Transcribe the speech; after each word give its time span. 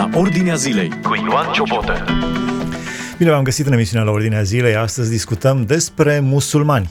la 0.00 0.08
Ordinea 0.18 0.54
Zilei 0.54 0.88
cu 1.02 1.14
Ioan 1.14 1.52
Ciobotă. 1.52 2.04
Bine 3.20 3.32
v-am 3.32 3.42
găsit 3.42 3.66
în 3.66 3.72
emisiunea 3.72 4.04
la 4.04 4.10
Ordinea 4.12 4.42
Zilei. 4.42 4.76
Astăzi 4.76 5.10
discutăm 5.10 5.64
despre 5.66 6.20
musulmani. 6.20 6.90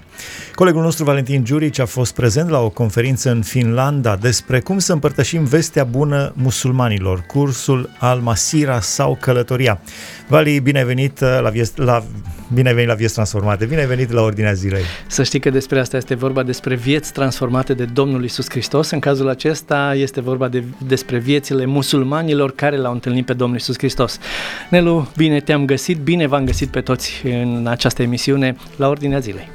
Colegul 0.55 0.81
nostru 0.81 1.03
Valentin 1.03 1.43
Giurici 1.43 1.79
a 1.79 1.85
fost 1.85 2.13
prezent 2.13 2.49
la 2.49 2.59
o 2.59 2.69
conferință 2.69 3.31
în 3.31 3.41
Finlanda 3.41 4.15
despre 4.15 4.59
cum 4.59 4.79
să 4.79 4.93
împărtășim 4.93 5.43
vestea 5.43 5.83
bună 5.83 6.33
musulmanilor, 6.35 7.23
cursul 7.27 7.89
al 7.99 8.19
Masira 8.19 8.79
sau 8.79 9.17
călătoria. 9.21 9.81
Vali, 10.27 10.59
bine 10.59 10.79
ai 10.79 10.85
venit 10.85 11.19
la, 11.19 11.49
vies- 11.49 11.75
la, 11.75 12.03
bine 12.53 12.67
ai 12.67 12.73
venit 12.73 12.89
la 12.89 12.95
vieți 12.95 13.13
transformate, 13.13 13.65
bine 13.65 13.79
ai 13.79 13.87
venit 13.87 14.11
la 14.11 14.21
Ordinea 14.21 14.53
Zilei. 14.53 14.83
Să 15.07 15.23
știi 15.23 15.39
că 15.39 15.49
despre 15.49 15.79
asta 15.79 15.97
este 15.97 16.15
vorba 16.15 16.43
despre 16.43 16.75
vieți 16.75 17.13
transformate 17.13 17.73
de 17.73 17.85
Domnul 17.85 18.23
Isus 18.23 18.49
Hristos. 18.49 18.89
În 18.89 18.99
cazul 18.99 19.29
acesta 19.29 19.93
este 19.95 20.21
vorba 20.21 20.47
de, 20.47 20.63
despre 20.87 21.17
viețile 21.17 21.65
musulmanilor 21.65 22.51
care 22.51 22.77
l-au 22.77 22.91
întâlnit 22.91 23.25
pe 23.25 23.33
Domnul 23.33 23.57
Isus 23.57 23.77
Hristos. 23.77 24.19
Nelu, 24.69 25.11
bine 25.15 25.39
te-am 25.39 25.65
găsit, 25.65 25.97
bine 25.97 26.18
v-am 26.27 26.45
găsit 26.45 26.69
pe 26.69 26.81
toți 26.81 27.21
în 27.23 27.67
această 27.67 28.01
emisiune 28.01 28.55
la 28.75 28.87
Ordinea 28.87 29.19
Zilei. 29.19 29.49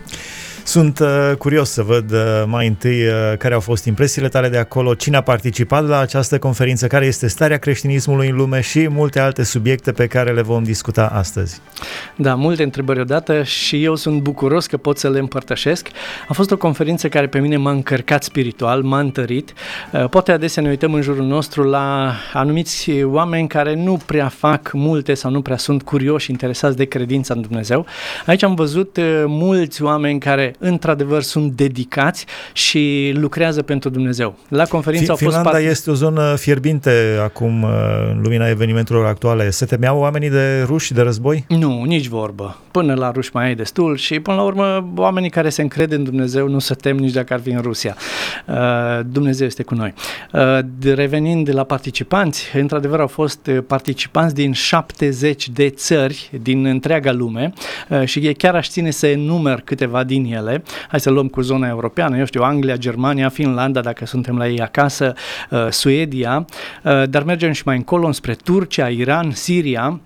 Sunt 0.74 0.98
uh, 0.98 1.36
curios 1.38 1.70
să 1.70 1.82
văd 1.82 2.12
uh, 2.12 2.18
mai 2.46 2.66
întâi 2.66 3.06
uh, 3.06 3.12
care 3.38 3.54
au 3.54 3.60
fost 3.60 3.84
impresiile 3.84 4.28
tale 4.28 4.48
de 4.48 4.58
acolo, 4.58 4.94
cine 4.94 5.16
a 5.16 5.20
participat 5.20 5.86
la 5.86 5.98
această 5.98 6.38
conferință, 6.38 6.86
care 6.86 7.06
este 7.06 7.26
starea 7.26 7.56
creștinismului 7.56 8.28
în 8.28 8.36
lume 8.36 8.60
și 8.60 8.88
multe 8.88 9.20
alte 9.20 9.42
subiecte 9.42 9.92
pe 9.92 10.06
care 10.06 10.32
le 10.32 10.42
vom 10.42 10.62
discuta 10.62 11.06
astăzi. 11.06 11.60
Da, 12.16 12.34
multe 12.34 12.62
întrebări 12.62 13.00
odată 13.00 13.42
și 13.42 13.84
eu 13.84 13.94
sunt 13.94 14.20
bucuros 14.20 14.66
că 14.66 14.76
pot 14.76 14.98
să 14.98 15.10
le 15.10 15.18
împărtășesc. 15.18 15.88
A 16.28 16.32
fost 16.32 16.50
o 16.50 16.56
conferință 16.56 17.08
care 17.08 17.26
pe 17.26 17.38
mine 17.38 17.56
m-a 17.56 17.70
încărcat 17.70 18.22
spiritual, 18.22 18.82
m-a 18.82 18.98
întărit. 18.98 19.52
Uh, 19.92 20.08
poate 20.08 20.32
adesea 20.32 20.62
ne 20.62 20.68
uităm 20.68 20.94
în 20.94 21.02
jurul 21.02 21.24
nostru 21.24 21.62
la 21.62 22.14
anumiți 22.32 22.90
oameni 23.02 23.48
care 23.48 23.74
nu 23.74 24.00
prea 24.06 24.28
fac 24.28 24.70
multe 24.72 25.14
sau 25.14 25.30
nu 25.30 25.42
prea 25.42 25.56
sunt 25.56 25.82
curioși, 25.82 26.30
interesați 26.30 26.76
de 26.76 26.84
credința 26.84 27.34
în 27.34 27.40
Dumnezeu. 27.40 27.86
Aici 28.26 28.42
am 28.42 28.54
văzut 28.54 28.96
uh, 28.96 29.24
mulți 29.26 29.82
oameni 29.82 30.18
care 30.18 30.54
într-adevăr 30.64 31.22
sunt 31.22 31.52
dedicați 31.52 32.26
și 32.52 33.12
lucrează 33.16 33.62
pentru 33.62 33.88
Dumnezeu. 33.88 34.38
La 34.48 34.64
conferință 34.64 35.10
au 35.10 35.16
fost 35.16 35.34
Finlanda 35.34 35.58
pat- 35.58 35.70
este 35.70 35.90
o 35.90 35.94
zonă 35.94 36.34
fierbinte 36.36 37.18
acum 37.22 37.62
uh, 37.62 37.70
în 38.14 38.20
lumina 38.22 38.48
evenimentelor 38.48 39.06
actuale. 39.06 39.50
Se 39.50 39.64
temeau 39.66 39.98
oamenii 39.98 40.30
de 40.30 40.62
ruși 40.66 40.92
de 40.92 41.00
război? 41.00 41.44
Nu, 41.48 41.82
nici 41.86 42.06
vorbă. 42.06 42.56
Până 42.70 42.94
la 42.94 43.10
ruși 43.10 43.30
mai 43.32 43.44
ai 43.46 43.54
destul 43.54 43.96
și 43.96 44.20
până 44.20 44.36
la 44.36 44.42
urmă 44.42 44.88
oamenii 44.96 45.30
care 45.30 45.48
se 45.48 45.62
încred 45.62 45.92
în 45.92 46.04
Dumnezeu 46.04 46.48
nu 46.48 46.58
se 46.58 46.74
tem 46.74 46.96
nici 46.96 47.12
dacă 47.12 47.32
ar 47.34 47.40
fi 47.40 47.50
în 47.50 47.60
Rusia. 47.60 47.96
Uh, 48.46 48.54
Dumnezeu 49.06 49.46
este 49.46 49.62
cu 49.62 49.74
noi. 49.74 49.94
Uh, 50.32 50.58
de- 50.78 50.92
Revenind 50.94 51.54
la 51.54 51.64
participanți, 51.64 52.46
într-adevăr 52.56 53.00
au 53.00 53.06
fost 53.06 53.46
uh, 53.46 53.58
participanți 53.66 54.34
din 54.34 54.52
70 54.52 55.48
de 55.48 55.68
țări 55.68 56.30
din 56.42 56.64
întreaga 56.64 57.12
lume 57.12 57.52
uh, 57.88 58.04
și 58.04 58.26
e 58.26 58.32
chiar 58.32 58.54
aș 58.54 58.68
ține 58.68 58.90
să 58.90 59.06
enumer 59.06 59.60
câteva 59.64 60.04
din 60.04 60.32
ele. 60.34 60.53
Hai 60.88 61.00
să 61.00 61.10
luăm 61.10 61.28
cu 61.28 61.40
zona 61.40 61.68
europeană, 61.68 62.18
eu 62.18 62.24
știu, 62.24 62.42
Anglia, 62.42 62.76
Germania, 62.76 63.28
Finlanda, 63.28 63.80
dacă 63.80 64.06
suntem 64.06 64.36
la 64.36 64.48
ei 64.48 64.60
acasă, 64.60 65.12
uh, 65.50 65.66
Suedia, 65.70 66.46
uh, 66.82 67.02
dar 67.08 67.22
mergem 67.22 67.52
și 67.52 67.62
mai 67.64 67.76
încolo 67.76 68.12
spre 68.12 68.34
Turcia, 68.34 68.88
Iran, 68.88 69.30
Siria, 69.30 70.00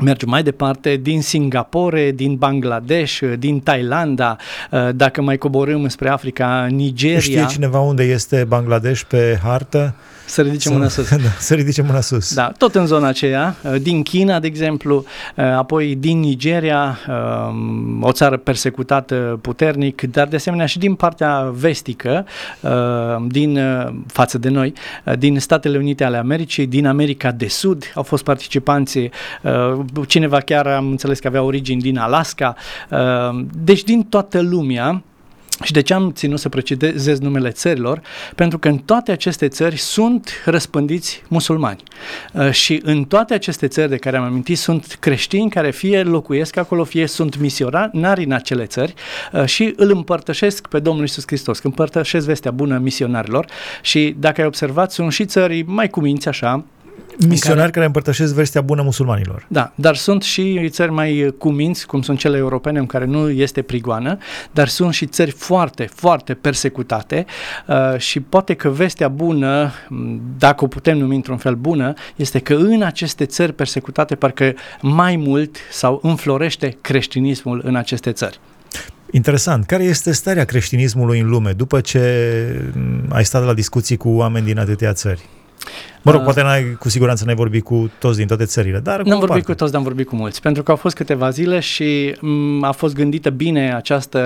Mergem 0.00 0.28
mai 0.28 0.42
departe 0.42 0.96
din 0.96 1.22
Singapore, 1.22 2.10
din 2.10 2.34
Bangladesh, 2.34 3.22
din 3.38 3.60
Thailanda, 3.60 4.36
uh, 4.70 4.88
dacă 4.94 5.22
mai 5.22 5.38
coborâm 5.38 5.88
spre 5.88 6.08
Africa, 6.08 6.66
Nigeria. 6.70 7.20
Știe 7.20 7.46
cineva 7.48 7.80
unde 7.80 8.02
este 8.02 8.44
Bangladesh 8.48 9.02
pe 9.08 9.40
hartă? 9.42 9.94
Să 10.26 10.42
ridicem 10.42 10.72
mâna 10.72 10.88
sus. 10.88 11.08
Da, 11.24 11.28
să 11.38 11.54
ridice 11.54 11.82
mâna 11.82 12.00
sus. 12.00 12.34
Da, 12.34 12.52
tot 12.58 12.74
în 12.74 12.86
zona 12.86 13.08
aceea, 13.08 13.56
uh, 13.62 13.80
din 13.80 14.02
China, 14.02 14.40
de 14.40 14.46
exemplu, 14.46 15.04
uh, 15.36 15.44
apoi 15.44 15.94
din 15.94 16.18
Nigeria, 16.18 16.98
um, 17.08 18.02
o 18.02 18.12
țară 18.12 18.36
persecutată 18.36 19.38
puternic, 19.42 20.02
dar 20.02 20.28
de 20.28 20.36
asemenea 20.36 20.66
și 20.66 20.78
din 20.78 20.94
partea 20.94 21.52
vestică, 21.54 22.26
uh, 22.60 22.70
din 23.28 23.58
față 24.06 24.38
de 24.38 24.48
noi, 24.48 24.72
din 25.18 25.40
Statele 25.40 25.78
Unite 25.78 26.04
ale 26.04 26.16
Americii, 26.16 26.66
din 26.66 26.86
America 26.86 27.30
de 27.30 27.48
Sud, 27.48 27.92
au 27.94 28.02
fost 28.02 28.24
participanți, 28.24 29.10
cineva 30.06 30.40
chiar 30.40 30.66
am 30.66 30.90
înțeles 30.90 31.18
că 31.18 31.26
avea 31.26 31.42
origini 31.42 31.80
din 31.80 31.98
Alaska, 31.98 32.56
deci 33.64 33.82
din 33.82 34.02
toată 34.02 34.40
lumea, 34.40 35.02
și 35.62 35.72
de 35.72 35.80
ce 35.80 35.94
am 35.94 36.12
ținut 36.12 36.38
să 36.38 36.48
precizez 36.48 37.18
numele 37.18 37.50
țărilor? 37.50 38.02
Pentru 38.34 38.58
că 38.58 38.68
în 38.68 38.78
toate 38.78 39.12
aceste 39.12 39.48
țări 39.48 39.76
sunt 39.76 40.30
răspândiți 40.44 41.22
musulmani. 41.28 41.82
Uh, 42.32 42.50
și 42.50 42.80
în 42.84 43.04
toate 43.04 43.34
aceste 43.34 43.68
țări 43.68 43.88
de 43.88 43.96
care 43.96 44.16
am 44.16 44.24
amintit 44.24 44.58
sunt 44.58 44.96
creștini 45.00 45.50
care 45.50 45.70
fie 45.70 46.02
locuiesc 46.02 46.56
acolo, 46.56 46.84
fie 46.84 47.06
sunt 47.06 47.38
misionari 47.38 48.24
în 48.24 48.32
acele 48.32 48.64
țări 48.64 48.94
uh, 49.32 49.44
și 49.44 49.72
îl 49.76 49.90
împărtășesc 49.90 50.66
pe 50.66 50.78
Domnul 50.78 51.04
Isus 51.04 51.24
Hristos, 51.26 51.58
că 51.58 51.66
împărtășesc 51.66 52.26
vestea 52.26 52.50
bună 52.50 52.78
misionarilor. 52.78 53.46
Și 53.82 54.14
dacă 54.18 54.40
ai 54.40 54.46
observat, 54.46 54.92
sunt 54.92 55.12
și 55.12 55.24
țări 55.24 55.62
mai 55.62 55.88
cuminți 55.88 56.28
așa, 56.28 56.64
Misionari 57.18 57.60
care... 57.60 57.70
care 57.70 57.84
împărtășesc 57.86 58.34
vestea 58.34 58.60
bună 58.60 58.82
musulmanilor. 58.82 59.46
Da, 59.48 59.72
dar 59.74 59.96
sunt 59.96 60.22
și 60.22 60.68
țări 60.68 60.90
mai 60.90 61.34
cuminți, 61.38 61.86
cum 61.86 62.02
sunt 62.02 62.18
cele 62.18 62.36
europene, 62.36 62.78
în 62.78 62.86
care 62.86 63.04
nu 63.04 63.30
este 63.30 63.62
prigoană, 63.62 64.18
dar 64.52 64.68
sunt 64.68 64.94
și 64.94 65.06
țări 65.06 65.30
foarte, 65.30 65.90
foarte 65.94 66.34
persecutate 66.34 67.26
uh, 67.66 67.98
și 67.98 68.20
poate 68.20 68.54
că 68.54 68.68
vestea 68.68 69.08
bună, 69.08 69.72
dacă 70.38 70.64
o 70.64 70.66
putem 70.66 70.98
numi 70.98 71.14
într-un 71.14 71.36
fel 71.36 71.54
bună, 71.54 71.92
este 72.16 72.38
că 72.38 72.54
în 72.54 72.82
aceste 72.82 73.24
țări 73.24 73.52
persecutate 73.52 74.14
parcă 74.14 74.54
mai 74.80 75.16
mult 75.16 75.56
sau 75.70 76.00
înflorește 76.02 76.76
creștinismul 76.80 77.60
în 77.64 77.76
aceste 77.76 78.12
țări. 78.12 78.40
Interesant. 79.10 79.64
Care 79.64 79.82
este 79.82 80.12
starea 80.12 80.44
creștinismului 80.44 81.20
în 81.20 81.28
lume 81.28 81.52
după 81.52 81.80
ce 81.80 82.00
ai 83.08 83.24
stat 83.24 83.44
la 83.44 83.54
discuții 83.54 83.96
cu 83.96 84.08
oameni 84.08 84.46
din 84.46 84.58
atâtea 84.58 84.92
țări? 84.92 85.28
Mă 86.04 86.10
rog, 86.12 86.22
poate 86.22 86.42
n-ai, 86.42 86.76
cu 86.78 86.88
siguranță 86.88 87.24
n-ai 87.24 87.34
vorbit 87.34 87.64
cu 87.64 87.90
toți 87.98 88.16
din 88.18 88.26
toate 88.26 88.44
țările, 88.44 88.78
dar 88.78 89.02
Nu 89.02 89.12
am 89.12 89.18
vorbit 89.18 89.28
parte. 89.28 89.44
cu 89.44 89.54
toți, 89.54 89.70
dar 89.70 89.80
am 89.80 89.86
vorbit 89.86 90.06
cu 90.08 90.16
mulți, 90.16 90.40
pentru 90.40 90.62
că 90.62 90.70
au 90.70 90.76
fost 90.76 90.94
câteva 90.96 91.30
zile 91.30 91.60
și 91.60 92.12
m- 92.16 92.60
a 92.60 92.70
fost 92.70 92.94
gândită 92.94 93.30
bine 93.30 93.74
această 93.74 94.20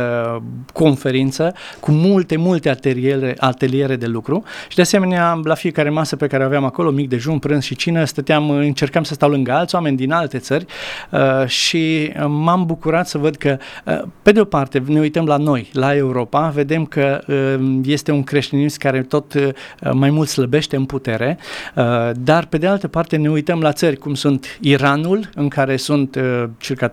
conferință 0.73 1.55
cu 1.81 1.91
multe, 1.91 2.37
multe 2.37 2.69
ateliere, 2.69 3.35
ateliere 3.39 3.97
de 3.97 4.07
lucru 4.07 4.43
și 4.69 4.77
de 4.77 4.83
asemenea 4.83 5.41
la 5.45 5.55
fiecare 5.55 5.91
masă 5.91 6.17
pe 6.17 6.27
care 6.27 6.45
aveam 6.45 6.65
acolo, 6.65 6.91
mic 6.91 7.09
dejun, 7.09 7.39
prânz 7.39 7.63
și 7.63 7.77
cină, 7.77 8.05
stăteam, 8.05 8.51
încercam 8.51 9.03
să 9.03 9.15
stau 9.15 9.31
lângă 9.31 9.53
alți 9.53 9.75
oameni 9.75 9.97
din 9.97 10.13
alte 10.13 10.39
țări 10.39 10.65
uh, 11.11 11.47
și 11.47 12.13
m-am 12.27 12.65
bucurat 12.67 13.09
să 13.09 13.19
văd 13.19 13.37
că, 13.37 13.57
uh, 13.85 14.03
pe 14.23 14.33
de 14.33 14.41
o 14.41 14.45
parte, 14.45 14.83
ne 14.87 15.01
uităm 15.01 15.25
la 15.25 15.37
noi, 15.37 15.71
la 15.73 15.97
Europa, 15.97 16.49
vedem 16.49 16.85
că 16.85 17.21
uh, 17.27 17.79
este 17.85 18.13
un 18.13 18.23
creștinism 18.23 18.79
care 18.79 19.03
tot 19.03 19.35
uh, 19.35 19.49
mai 19.93 20.11
mult 20.11 20.29
slăbește 20.29 20.77
în 20.77 20.85
putere, 20.85 21.39
Uh, 21.39 21.68
dar 22.15 22.47
pe 22.47 22.59
de 22.59 22.67
altă 22.67 22.89
parte 22.89 23.17
ne 23.17 23.31
uităm 23.31 23.61
la 23.61 23.73
țări 23.73 23.97
cum 23.97 24.15
sunt 24.15 24.59
Iranul, 24.61 25.31
în 25.35 25.49
care 25.49 25.77
sunt 25.77 26.15
uh, 26.15 26.45
circa 26.59 26.93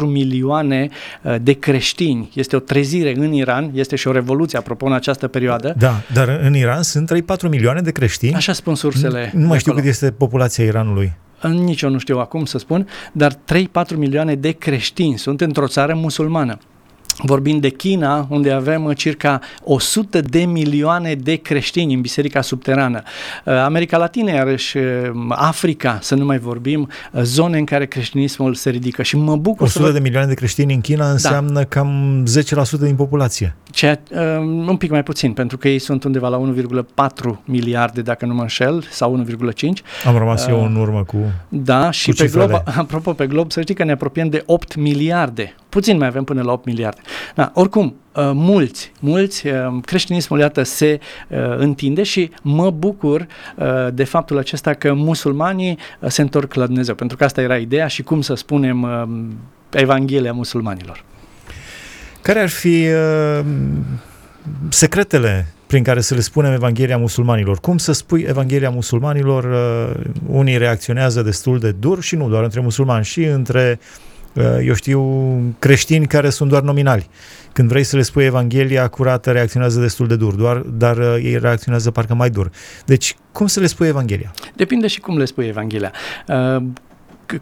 milioane 0.00 0.88
uh, 1.22 1.34
de 1.42 1.52
creștini. 1.52 2.30
Este 2.34 2.56
o 2.56 2.58
trezire 2.58 3.14
în 3.16 3.32
Iran, 3.32 3.70
este 3.74 3.96
și 3.96 4.08
o 4.08 4.12
revoluție, 4.12 4.58
apropo, 4.58 4.86
în 4.86 4.92
această 4.92 5.28
perioadă. 5.28 5.74
Da, 5.78 6.00
dar 6.12 6.40
în 6.42 6.54
Iran 6.54 6.82
sunt 6.82 7.12
3-4 7.46 7.48
milioane 7.48 7.80
de 7.80 7.90
creștini? 7.90 8.34
Așa 8.34 8.52
spun 8.52 8.74
sursele. 8.74 9.30
Nu 9.34 9.46
mai 9.46 9.58
știu 9.58 9.72
cât 9.72 9.84
este 9.84 10.10
populația 10.10 10.64
Iranului. 10.64 11.12
Nici 11.42 11.80
eu 11.80 11.90
nu 11.90 11.98
știu 11.98 12.18
acum 12.18 12.44
să 12.44 12.58
spun, 12.58 12.88
dar 13.12 13.32
3-4 13.32 13.36
milioane 13.96 14.34
de 14.34 14.50
creștini 14.50 15.18
sunt 15.18 15.40
într-o 15.40 15.66
țară 15.66 15.94
musulmană. 15.94 16.58
Vorbim 17.22 17.58
de 17.58 17.68
China, 17.68 18.26
unde 18.30 18.50
avem 18.50 18.92
circa 18.92 19.40
100 19.64 20.20
de 20.20 20.44
milioane 20.44 21.14
de 21.14 21.36
creștini 21.36 21.94
în 21.94 22.00
biserica 22.00 22.40
subterană. 22.40 23.02
America 23.44 23.96
Latină, 23.96 24.30
iarăși 24.30 24.76
Africa, 25.28 25.98
să 26.02 26.14
nu 26.14 26.24
mai 26.24 26.38
vorbim, 26.38 26.88
zone 27.22 27.58
în 27.58 27.64
care 27.64 27.86
creștinismul 27.86 28.54
se 28.54 28.70
ridică. 28.70 29.02
Și 29.02 29.16
mă 29.16 29.36
bucur 29.36 29.66
100 29.66 29.84
să 29.84 29.92
de 29.92 29.98
milioane 29.98 30.26
de 30.26 30.34
creștini 30.34 30.74
în 30.74 30.80
China 30.80 31.10
înseamnă 31.10 31.58
da. 31.58 31.64
cam 31.64 32.24
10% 32.76 32.80
din 32.80 32.94
populație. 32.94 33.56
Ceea, 33.76 34.00
um, 34.38 34.68
un 34.68 34.76
pic 34.76 34.90
mai 34.90 35.02
puțin, 35.02 35.32
pentru 35.32 35.58
că 35.58 35.68
ei 35.68 35.78
sunt 35.78 36.04
undeva 36.04 36.28
la 36.28 36.38
1,4 36.38 37.40
miliarde, 37.44 38.02
dacă 38.02 38.26
nu 38.26 38.34
mă 38.34 38.40
înșel, 38.40 38.84
sau 38.90 39.24
1,5. 39.24 39.68
Am 40.04 40.16
rămas 40.16 40.44
uh, 40.44 40.50
eu 40.50 40.64
în 40.64 40.76
urmă 40.76 41.04
cu 41.04 41.16
Da, 41.48 41.90
și 41.90 42.10
cu 42.10 42.16
pe 42.16 42.26
glob, 42.26 42.50
apropo, 42.78 43.12
pe 43.12 43.26
glob, 43.26 43.52
să 43.52 43.60
știi 43.60 43.74
că 43.74 43.84
ne 43.84 43.92
apropiem 43.92 44.28
de 44.28 44.42
8 44.46 44.76
miliarde. 44.76 45.54
Puțin 45.68 45.96
mai 45.96 46.06
avem 46.06 46.24
până 46.24 46.42
la 46.42 46.52
8 46.52 46.64
miliarde. 46.64 47.00
Da, 47.34 47.50
oricum, 47.54 47.94
uh, 48.14 48.30
mulți, 48.34 48.92
mulți, 49.00 49.46
uh, 49.46 49.52
creștinismul, 49.84 50.38
iată, 50.38 50.62
se 50.62 51.00
uh, 51.28 51.38
întinde 51.56 52.02
și 52.02 52.30
mă 52.42 52.70
bucur 52.70 53.26
uh, 53.56 53.66
de 53.92 54.04
faptul 54.04 54.38
acesta 54.38 54.72
că 54.74 54.92
musulmanii 54.92 55.78
uh, 56.00 56.08
se 56.10 56.22
întorc 56.22 56.54
la 56.54 56.66
Dumnezeu, 56.66 56.94
pentru 56.94 57.16
că 57.16 57.24
asta 57.24 57.40
era 57.40 57.56
ideea 57.56 57.86
și 57.86 58.02
cum 58.02 58.20
să 58.20 58.34
spunem 58.34 58.82
uh, 58.82 59.02
Evanghelia 59.70 60.32
musulmanilor. 60.32 61.04
Care 62.26 62.40
ar 62.40 62.48
fi 62.48 62.86
uh, 62.86 63.44
secretele 64.68 65.46
prin 65.66 65.82
care 65.82 66.00
să 66.00 66.14
le 66.14 66.20
spunem 66.20 66.52
Evanghelia 66.52 66.96
musulmanilor. 66.96 67.58
Cum 67.60 67.78
să 67.78 67.92
spui 67.92 68.24
Evanghelia 68.28 68.70
musulmanilor? 68.70 69.44
Uh, 69.44 70.04
unii 70.26 70.56
reacționează 70.56 71.22
destul 71.22 71.58
de 71.58 71.70
dur 71.70 72.02
și 72.02 72.16
nu 72.16 72.28
doar 72.28 72.42
între 72.42 72.60
musulmani, 72.60 73.04
și 73.04 73.24
între, 73.24 73.78
uh, 74.32 74.44
eu 74.64 74.74
știu, 74.74 75.02
creștini 75.58 76.06
care 76.06 76.30
sunt 76.30 76.50
doar 76.50 76.62
nominali. 76.62 77.08
Când 77.52 77.68
vrei 77.68 77.84
să 77.84 77.96
le 77.96 78.02
spui 78.02 78.24
Evanghelia 78.24 78.88
curată, 78.88 79.30
reacționează 79.30 79.80
destul 79.80 80.06
de 80.06 80.16
dur, 80.16 80.34
doar, 80.34 80.56
dar 80.56 80.96
uh, 80.96 81.16
ei 81.22 81.38
reacționează 81.38 81.90
parcă 81.90 82.14
mai 82.14 82.30
dur. 82.30 82.50
Deci, 82.84 83.16
cum 83.32 83.46
să 83.46 83.60
le 83.60 83.66
spui 83.66 83.86
Evanghelia? 83.86 84.34
Depinde 84.56 84.86
și 84.86 85.00
cum 85.00 85.18
le 85.18 85.24
spui 85.24 85.46
Evanghelia. 85.46 85.92
Uh, 86.28 86.62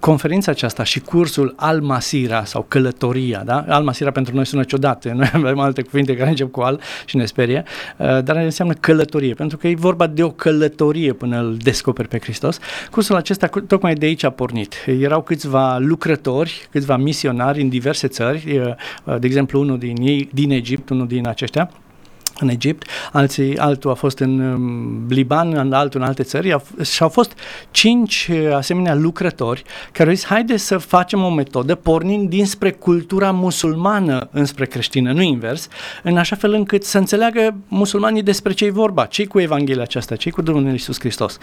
conferința 0.00 0.50
aceasta 0.50 0.84
și 0.84 1.00
cursul 1.00 1.54
Al-Masira 1.56 2.44
sau 2.44 2.64
călătoria, 2.68 3.42
da? 3.44 3.64
Al-Masira 3.68 4.10
pentru 4.10 4.34
noi 4.34 4.46
sună 4.46 4.64
ciudat, 4.64 5.04
noi 5.14 5.30
avem 5.32 5.58
alte 5.58 5.82
cuvinte 5.82 6.16
care 6.16 6.28
încep 6.28 6.50
cu 6.50 6.60
Al 6.60 6.80
și 7.04 7.16
ne 7.16 7.24
sperie, 7.24 7.64
uh, 7.96 8.22
dar 8.22 8.36
înseamnă 8.36 8.74
călătorie, 8.74 9.34
pentru 9.34 9.56
că 9.56 9.68
e 9.68 9.74
vorba 9.74 10.06
de 10.06 10.22
o 10.22 10.30
călătorie 10.30 11.12
până 11.12 11.38
îl 11.38 11.56
descoperi 11.56 12.08
pe 12.08 12.18
Hristos. 12.18 12.58
Cursul 12.90 13.16
acesta 13.16 13.46
tocmai 13.66 13.94
de 13.94 14.06
aici 14.06 14.24
a 14.24 14.30
pornit. 14.30 14.74
Erau 14.86 15.22
câțiva 15.22 15.78
lucrători, 15.78 16.68
câțiva 16.70 16.96
misionari 16.96 17.60
în 17.60 17.68
diverse 17.68 18.06
țări, 18.06 18.58
uh, 19.04 19.18
de 19.18 19.26
exemplu 19.26 19.60
unul 19.60 19.78
din 19.78 19.96
ei, 20.00 20.28
din 20.32 20.50
Egipt, 20.50 20.88
unul 20.88 21.06
din 21.06 21.28
aceștia, 21.28 21.70
în 22.38 22.48
Egipt, 22.48 22.86
alții, 23.12 23.58
altul 23.58 23.90
a 23.90 23.94
fost 23.94 24.18
în 24.18 24.40
um, 24.40 25.06
Liban, 25.08 25.72
altul 25.72 26.00
în 26.00 26.06
alte 26.06 26.22
țări 26.22 26.56
și 26.82 27.02
au 27.02 27.08
fost 27.08 27.32
cinci 27.70 28.28
uh, 28.32 28.52
asemenea 28.54 28.94
lucrători 28.94 29.62
care 29.92 30.08
au 30.08 30.14
zis, 30.14 30.24
haide 30.24 30.56
să 30.56 30.78
facem 30.78 31.22
o 31.22 31.30
metodă 31.30 31.74
pornind 31.74 32.28
dinspre 32.28 32.70
cultura 32.70 33.30
musulmană 33.30 34.28
înspre 34.32 34.66
creștină, 34.66 35.12
nu 35.12 35.22
invers, 35.22 35.68
în 36.02 36.16
așa 36.16 36.36
fel 36.36 36.52
încât 36.52 36.84
să 36.84 36.98
înțeleagă 36.98 37.56
musulmanii 37.68 38.22
despre 38.22 38.52
ce 38.52 38.64
e 38.64 38.70
vorba, 38.70 39.04
ce 39.04 39.26
cu 39.26 39.40
Evanghelia 39.40 39.82
aceasta, 39.82 40.16
ce 40.16 40.30
cu 40.30 40.42
Domnul 40.42 40.72
Iisus 40.72 40.98
Hristos. 40.98 41.38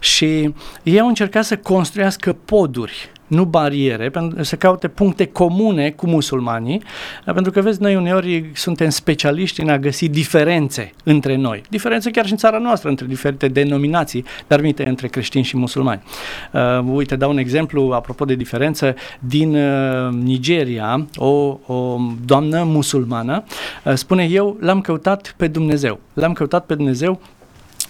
Și 0.00 0.54
ei 0.82 1.00
au 1.00 1.08
încercat 1.08 1.44
să 1.44 1.56
construiască 1.56 2.36
poduri 2.44 3.10
nu 3.26 3.44
bariere, 3.44 4.10
pentru 4.10 4.42
să 4.42 4.56
caute 4.56 4.88
puncte 4.88 5.26
comune 5.26 5.90
cu 5.90 6.06
musulmanii, 6.06 6.82
pentru 7.24 7.52
că, 7.52 7.60
vezi, 7.60 7.82
noi 7.82 7.96
uneori 7.96 8.50
suntem 8.54 8.88
specialiști 8.88 9.60
în 9.60 9.68
a 9.68 9.78
găsi 9.78 10.08
diferențe 10.08 10.92
între 11.04 11.36
noi. 11.36 11.62
Diferențe 11.68 12.10
chiar 12.10 12.24
și 12.24 12.32
în 12.32 12.38
țara 12.38 12.58
noastră, 12.58 12.88
între 12.88 13.06
diferite 13.06 13.48
denominații, 13.48 14.24
dar 14.46 14.60
minte 14.60 14.88
între 14.88 15.08
creștini 15.08 15.44
și 15.44 15.56
musulmani. 15.56 16.02
Uh, 16.52 16.60
uite, 16.92 17.16
dau 17.16 17.30
un 17.30 17.38
exemplu, 17.38 17.90
apropo 17.92 18.24
de 18.24 18.34
diferență, 18.34 18.94
din 19.18 19.54
uh, 19.54 20.12
Nigeria, 20.12 21.06
o, 21.16 21.58
o 21.66 21.98
doamnă 22.24 22.62
musulmană 22.62 23.44
uh, 23.84 23.94
spune, 23.94 24.24
eu 24.24 24.56
l-am 24.60 24.80
căutat 24.80 25.34
pe 25.36 25.46
Dumnezeu. 25.46 26.00
L-am 26.14 26.32
căutat 26.32 26.66
pe 26.66 26.74
Dumnezeu 26.74 27.20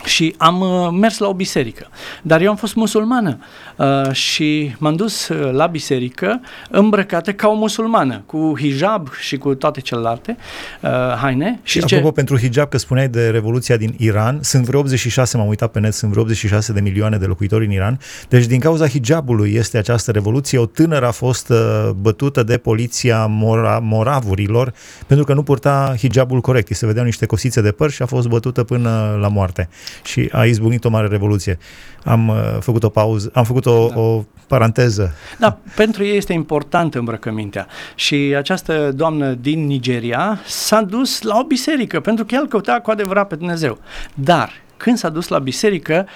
și 0.04 0.34
am 0.36 0.60
uh, 0.60 0.88
mers 1.00 1.18
la 1.18 1.28
o 1.28 1.34
biserică. 1.34 1.88
Dar 2.22 2.40
eu 2.40 2.50
am 2.50 2.56
fost 2.56 2.74
musulmană 2.74 3.38
uh, 3.76 4.12
și 4.12 4.74
m-am 4.78 4.96
dus 4.96 5.28
uh, 5.28 5.52
la 5.52 5.66
biserică 5.66 6.40
îmbrăcată 6.70 7.32
ca 7.32 7.48
o 7.48 7.54
musulmană, 7.54 8.22
cu 8.26 8.54
hijab 8.58 9.08
și 9.20 9.36
cu 9.36 9.54
toate 9.54 9.80
celelalte 9.80 10.36
uh, 10.80 10.90
haine. 11.20 11.60
Și, 11.62 11.78
și 11.78 11.84
apropo, 11.84 12.06
ce... 12.06 12.12
pentru 12.12 12.38
hijab, 12.38 12.68
că 12.68 12.78
spuneai 12.78 13.08
de 13.08 13.28
Revoluția 13.28 13.76
din 13.76 13.94
Iran, 13.98 14.38
sunt 14.42 14.64
vreo 14.64 14.80
86, 14.80 15.36
m-am 15.36 15.48
uitat 15.48 15.70
pe 15.70 15.80
net, 15.80 15.94
sunt 15.94 16.10
vreo 16.10 16.22
86 16.22 16.72
de 16.72 16.80
milioane 16.80 17.16
de 17.16 17.26
locuitori 17.26 17.64
în 17.64 17.70
Iran. 17.70 17.98
Deci 18.28 18.44
din 18.44 18.60
cauza 18.60 18.88
hijabului 18.88 19.54
este 19.54 19.78
această 19.78 20.10
revoluție. 20.10 20.58
O 20.58 20.66
tânără 20.66 21.06
a 21.06 21.10
fost 21.10 21.48
uh, 21.48 21.90
bătută 22.00 22.42
de 22.42 22.56
poliția 22.56 23.26
mora, 23.26 23.78
moravurilor 23.82 24.72
pentru 25.06 25.26
că 25.26 25.34
nu 25.34 25.42
purta 25.42 25.94
hijabul 25.98 26.40
corect. 26.40 26.68
Îi 26.68 26.74
se 26.74 26.86
vedeau 26.86 27.04
niște 27.04 27.26
cosițe 27.26 27.60
de 27.60 27.70
păr 27.70 27.90
și 27.90 28.02
a 28.02 28.06
fost 28.06 28.28
bătută 28.28 28.64
până 28.64 29.16
la 29.20 29.28
moarte 29.28 29.68
și 30.04 30.28
a 30.32 30.44
izbucnit 30.44 30.84
o 30.84 30.88
mare 30.88 31.06
revoluție. 31.06 31.58
Am 32.04 32.28
uh, 32.28 32.36
făcut 32.60 32.82
o 32.82 32.88
pauză, 32.88 33.30
am 33.34 33.44
făcut 33.44 33.66
o, 33.66 33.88
da. 33.88 34.00
o 34.00 34.24
paranteză. 34.46 35.14
Da, 35.38 35.58
pentru 35.76 36.04
ei 36.04 36.16
este 36.16 36.32
important 36.32 36.94
îmbrăcămintea. 36.94 37.66
Și 37.94 38.34
această 38.36 38.92
doamnă 38.94 39.32
din 39.32 39.66
Nigeria 39.66 40.40
s-a 40.46 40.82
dus 40.82 41.22
la 41.22 41.38
o 41.38 41.44
biserică 41.44 42.00
pentru 42.00 42.24
că 42.24 42.34
el 42.34 42.46
căuta 42.46 42.80
cu 42.80 42.90
adevărat 42.90 43.28
pe 43.28 43.34
Dumnezeu. 43.34 43.78
Dar 44.14 44.52
când 44.76 44.96
s-a 44.96 45.08
dus 45.08 45.28
la 45.28 45.38
biserică, 45.38 46.06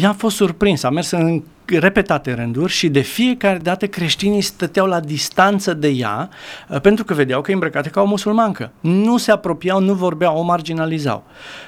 ea 0.00 0.08
a 0.08 0.12
fost 0.12 0.36
surprins, 0.36 0.82
a 0.82 0.90
mers 0.90 1.10
în 1.10 1.42
repetate 1.66 2.34
rânduri 2.34 2.72
și 2.72 2.88
de 2.88 3.00
fiecare 3.00 3.58
dată 3.58 3.86
creștinii 3.86 4.40
stăteau 4.40 4.86
la 4.86 5.00
distanță 5.00 5.74
de 5.74 5.88
ea 5.88 6.28
uh, 6.68 6.80
pentru 6.80 7.04
că 7.04 7.14
vedeau 7.14 7.40
că 7.40 7.50
e 7.50 7.54
îmbrăcată 7.54 7.88
ca 7.88 8.00
o 8.00 8.04
musulmancă. 8.04 8.72
Nu 8.80 9.16
se 9.16 9.30
apropiau, 9.30 9.80
nu 9.80 9.94
vorbeau, 9.94 10.36
o 10.36 10.42
marginalizau. 10.42 11.24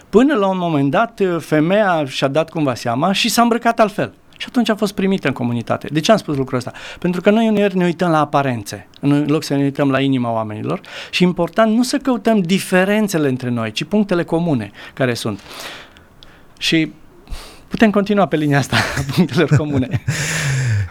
Până 0.08 0.34
la 0.34 0.46
un 0.46 0.58
moment 0.58 0.90
dat, 0.90 1.20
uh, 1.20 1.36
femeia 1.38 2.04
și-a 2.06 2.28
dat 2.28 2.50
cumva 2.50 2.74
seama 2.74 3.12
și 3.12 3.28
s-a 3.28 3.42
îmbrăcat 3.42 3.80
altfel. 3.80 4.12
Și 4.38 4.46
atunci 4.48 4.68
a 4.68 4.74
fost 4.74 4.94
primită 4.94 5.26
în 5.26 5.32
comunitate. 5.32 5.88
De 5.92 6.00
ce 6.00 6.10
am 6.10 6.16
spus 6.16 6.36
lucrul 6.36 6.58
ăsta? 6.58 6.72
Pentru 6.98 7.20
că 7.20 7.30
noi 7.30 7.48
uneori 7.48 7.76
ne 7.76 7.84
uităm 7.84 8.10
la 8.10 8.20
aparențe, 8.20 8.88
în 9.00 9.24
loc 9.28 9.42
să 9.42 9.54
ne 9.54 9.62
uităm 9.62 9.90
la 9.90 10.00
inima 10.00 10.32
oamenilor 10.32 10.80
și 11.10 11.22
important 11.22 11.74
nu 11.74 11.82
să 11.82 11.96
căutăm 11.96 12.40
diferențele 12.40 13.28
între 13.28 13.48
noi, 13.48 13.72
ci 13.72 13.84
punctele 13.84 14.24
comune 14.24 14.70
care 14.94 15.14
sunt. 15.14 15.40
Și 16.58 16.92
putem 17.68 17.90
continua 17.90 18.26
pe 18.26 18.36
linia 18.36 18.58
asta 18.58 18.76
a 18.76 19.12
punctelor 19.14 19.56
comune. 19.56 20.02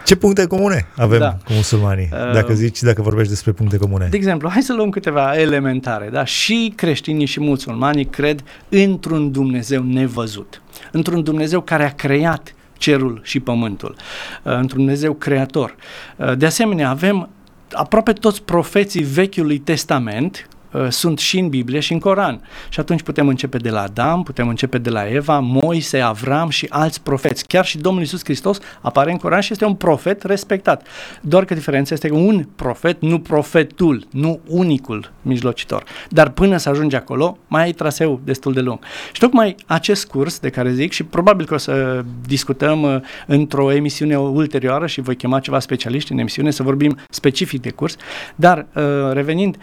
Ce 0.06 0.15
puncte 0.15 0.45
comune 0.45 0.88
avem 0.95 1.19
da. 1.19 1.38
cu 1.45 1.53
musulmanii? 1.53 2.09
Uh, 2.12 2.33
dacă 2.33 2.53
zici, 2.53 2.81
dacă 2.81 3.01
vorbești 3.01 3.29
despre 3.29 3.51
puncte 3.51 3.77
comune. 3.77 4.07
De 4.09 4.17
exemplu, 4.17 4.50
hai 4.50 4.62
să 4.62 4.73
luăm 4.73 4.89
câteva 4.89 5.39
elementare. 5.39 6.09
Da? 6.12 6.25
Și 6.25 6.73
creștinii 6.75 7.25
și 7.25 7.39
musulmanii 7.39 8.06
cred 8.06 8.44
într-un 8.69 9.31
Dumnezeu 9.31 9.83
nevăzut, 9.83 10.62
într-un 10.91 11.23
Dumnezeu 11.23 11.62
care 11.62 11.83
a 11.83 11.94
creat 11.94 12.56
cerul 12.77 13.21
și 13.23 13.39
pământul, 13.39 13.95
uh, 14.44 14.53
într-un 14.53 14.79
Dumnezeu 14.79 15.13
creator. 15.13 15.75
Uh, 16.15 16.38
de 16.38 16.45
asemenea, 16.45 16.89
avem 16.89 17.29
aproape 17.71 18.12
toți 18.12 18.44
profeții 18.44 19.03
Vechiului 19.03 19.57
Testament 19.57 20.47
Uh, 20.50 20.55
sunt 20.89 21.19
și 21.19 21.39
în 21.39 21.50
Biblie 21.50 21.80
și 21.80 21.94
în 21.94 22.00
Coran. 22.00 22.42
Și 22.69 22.80
atunci 22.80 23.01
putem 23.01 23.27
începe 23.27 23.57
de 23.57 23.69
la 23.69 23.81
Adam, 23.81 24.24
putem 24.24 24.48
începe 24.48 24.77
de 24.77 24.89
la 24.89 25.10
Eva, 25.10 25.39
Moise, 25.39 26.00
Avram 26.00 26.50
și 26.50 26.68
alți 26.69 27.01
profeți. 27.01 27.48
Chiar 27.48 27.66
și 27.66 27.77
Domnul 27.77 28.04
Isus 28.04 28.24
Hristos 28.24 28.60
apare 28.81 29.12
în 29.12 29.18
Coran 29.18 29.42
și 29.42 29.51
este 29.51 29.66
un 29.66 29.75
profet 29.75 30.24
respectat. 30.24 30.88
Doar 31.22 31.45
că 31.45 31.54
diferența 31.54 31.94
este 31.94 32.07
că 32.07 32.16
un 32.16 32.48
profet, 32.56 33.01
nu 33.01 33.19
profetul, 33.19 34.07
nu 34.12 34.39
unicul 34.48 35.12
mijlocitor. 35.22 35.83
Dar 36.10 36.30
până 36.30 36.57
să 36.57 36.69
ajungi 36.69 36.95
acolo, 36.95 37.38
mai 37.48 37.63
ai 37.63 37.72
traseu 37.72 38.22
destul 38.24 38.54
de 38.54 38.60
lung. 38.60 38.80
Și 39.12 39.19
tocmai 39.19 39.56
acest 39.66 40.07
curs 40.07 40.39
de 40.39 40.50
care 40.50 40.72
zic 40.72 40.92
și 40.92 41.04
probabil 41.04 41.45
că 41.45 41.54
o 41.54 41.57
să 41.57 42.04
discutăm 42.27 42.81
uh, 42.81 42.98
într-o 43.27 43.72
emisiune 43.72 44.18
ulterioară 44.18 44.88
și 44.88 45.01
voi 45.01 45.15
chema 45.15 45.39
ceva 45.39 45.60
specialiști 45.60 46.12
în 46.12 46.17
emisiune 46.17 46.51
să 46.51 46.63
vorbim 46.63 46.98
specific 47.10 47.62
de 47.62 47.70
curs, 47.70 47.96
dar 48.36 48.65
uh, 48.74 48.84
revenind, 49.12 49.58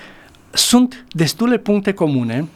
sunt 0.52 1.04
destule 1.10 1.58
puncte 1.58 1.92
comune 1.92 2.48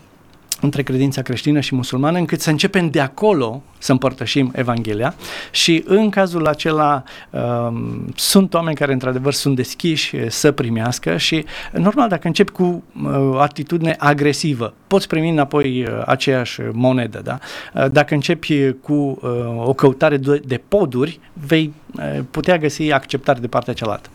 între 0.60 0.82
credința 0.82 1.22
creștină 1.22 1.60
și 1.60 1.74
musulmană, 1.74 2.18
încât 2.18 2.40
să 2.40 2.50
începem 2.50 2.90
de 2.90 3.00
acolo 3.00 3.62
să 3.78 3.92
împărtășim 3.92 4.52
Evanghelia 4.54 5.14
și 5.50 5.82
în 5.86 6.10
cazul 6.10 6.46
acela 6.46 7.02
um, 7.30 8.12
sunt 8.16 8.54
oameni 8.54 8.76
care 8.76 8.92
într-adevăr 8.92 9.32
sunt 9.32 9.56
deschiși 9.56 10.30
să 10.30 10.52
primească 10.52 11.16
și 11.16 11.44
normal 11.72 12.08
dacă 12.08 12.26
începi 12.26 12.52
cu 12.52 12.82
uh, 13.02 13.38
atitudine 13.38 13.94
agresivă, 13.98 14.74
poți 14.86 15.06
primi 15.06 15.30
înapoi 15.30 15.82
uh, 15.82 16.02
aceeași 16.06 16.60
monedă, 16.72 17.20
da? 17.24 17.38
Uh, 17.74 17.90
dacă 17.90 18.14
începi 18.14 18.72
cu 18.72 18.92
uh, 18.92 19.20
o 19.64 19.72
căutare 19.72 20.16
de, 20.16 20.42
de 20.46 20.60
poduri, 20.68 21.20
vei 21.32 21.72
uh, 21.96 22.20
putea 22.30 22.58
găsi 22.58 22.90
acceptare 22.90 23.38
de 23.38 23.46
partea 23.46 23.74
cealaltă. 23.74 24.08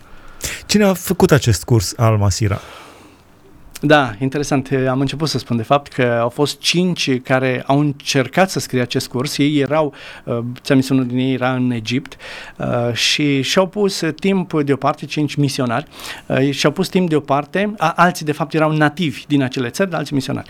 Cine 0.66 0.84
a 0.84 0.94
făcut 0.94 1.30
acest 1.30 1.64
curs 1.64 1.94
al 1.96 2.16
Masira? 2.16 2.60
Da, 3.84 4.14
interesant. 4.18 4.70
Am 4.88 5.00
început 5.00 5.28
să 5.28 5.38
spun 5.38 5.56
de 5.56 5.62
fapt 5.62 5.92
că 5.92 6.18
au 6.20 6.28
fost 6.28 6.60
cinci 6.60 7.20
care 7.20 7.62
au 7.66 7.78
încercat 7.78 8.50
să 8.50 8.58
scrie 8.58 8.80
acest 8.80 9.08
curs. 9.08 9.38
Ei 9.38 9.58
erau, 9.58 9.94
uh, 10.24 10.38
ți-am 10.60 10.80
zis, 10.80 10.88
unul 10.88 11.06
din 11.06 11.18
ei 11.18 11.32
era 11.32 11.54
în 11.54 11.70
Egipt 11.70 12.16
uh, 12.56 12.92
și 12.92 13.42
și-au 13.42 13.66
pus 13.66 14.02
timp 14.20 14.62
deoparte, 14.62 15.06
cinci 15.06 15.34
misionari, 15.34 15.86
uh, 16.26 16.50
și-au 16.50 16.72
pus 16.72 16.88
timp 16.88 17.08
deoparte, 17.08 17.74
alții 17.76 18.24
de 18.24 18.32
fapt 18.32 18.54
erau 18.54 18.72
nativi 18.72 19.24
din 19.26 19.42
acele 19.42 19.68
țări, 19.68 19.90
dar 19.90 19.98
alții 19.98 20.14
misionari. 20.14 20.48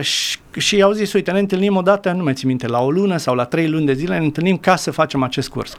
Și, 0.00 0.38
și 0.56 0.82
au 0.82 0.92
zis, 0.92 1.12
uite, 1.12 1.30
ne 1.30 1.38
întâlnim 1.38 1.76
o 1.76 1.82
dată, 1.82 2.12
nu 2.12 2.22
mai 2.22 2.34
țin 2.34 2.48
minte, 2.48 2.66
la 2.66 2.80
o 2.80 2.90
lună 2.90 3.16
sau 3.16 3.34
la 3.34 3.44
trei 3.44 3.68
luni 3.68 3.86
de 3.86 3.92
zile, 3.92 4.18
ne 4.18 4.24
întâlnim 4.24 4.56
ca 4.56 4.76
să 4.76 4.90
facem 4.90 5.22
acest 5.22 5.48
curs. 5.48 5.78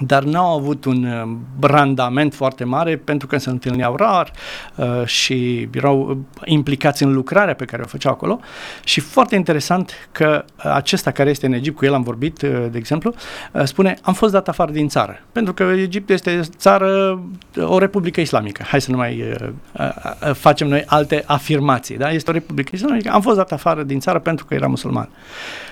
Dar 0.00 0.22
n-au 0.22 0.58
avut 0.58 0.84
un 0.84 1.04
uh, 1.04 1.36
randament 1.60 2.34
foarte 2.34 2.64
mare 2.64 2.96
pentru 2.96 3.26
că 3.26 3.38
se 3.38 3.50
întâlneau 3.50 3.96
rar 3.96 4.30
uh, 4.76 5.04
și 5.04 5.68
erau 5.72 6.08
uh, 6.08 6.16
implicați 6.44 7.02
în 7.02 7.12
lucrarea 7.12 7.54
pe 7.54 7.64
care 7.64 7.82
o 7.82 7.86
făceau 7.86 8.12
acolo 8.12 8.40
și 8.84 9.00
foarte 9.00 9.34
interesant 9.34 9.92
că 10.12 10.44
uh, 10.56 10.70
acesta 10.74 11.10
care 11.10 11.30
este 11.30 11.46
în 11.46 11.52
Egipt, 11.52 11.76
cu 11.76 11.84
el 11.84 11.94
am 11.94 12.02
vorbit, 12.02 12.42
uh, 12.42 12.50
de 12.70 12.78
exemplu, 12.78 13.14
uh, 13.52 13.62
spune, 13.64 13.96
am 14.02 14.14
fost 14.14 14.32
dat 14.32 14.48
afară 14.48 14.72
din 14.72 14.88
țară, 14.88 15.20
pentru 15.32 15.52
că 15.52 15.62
Egipt 15.62 16.10
este 16.10 16.40
țară, 16.56 17.20
o 17.56 17.78
republică 17.78 18.20
islamică. 18.20 18.62
Hai 18.66 18.80
să 18.80 18.90
nu 18.90 18.96
mai 18.96 19.24
uh, 19.40 19.48
uh, 19.78 20.34
facem 20.34 20.68
noi 20.68 20.82
alte 20.86 21.22
afirmații, 21.26 21.96
da? 21.96 22.10
Este 22.10 22.30
o 22.30 22.32
republică 22.32 22.70
islamică, 22.74 23.10
am 23.12 23.20
fost 23.20 23.36
dat 23.36 23.52
afară 23.52 23.82
din 23.82 24.00
țară 24.00 24.18
pentru 24.18 24.44
că 24.44 24.54
era 24.54 24.66
musulman. 24.66 25.08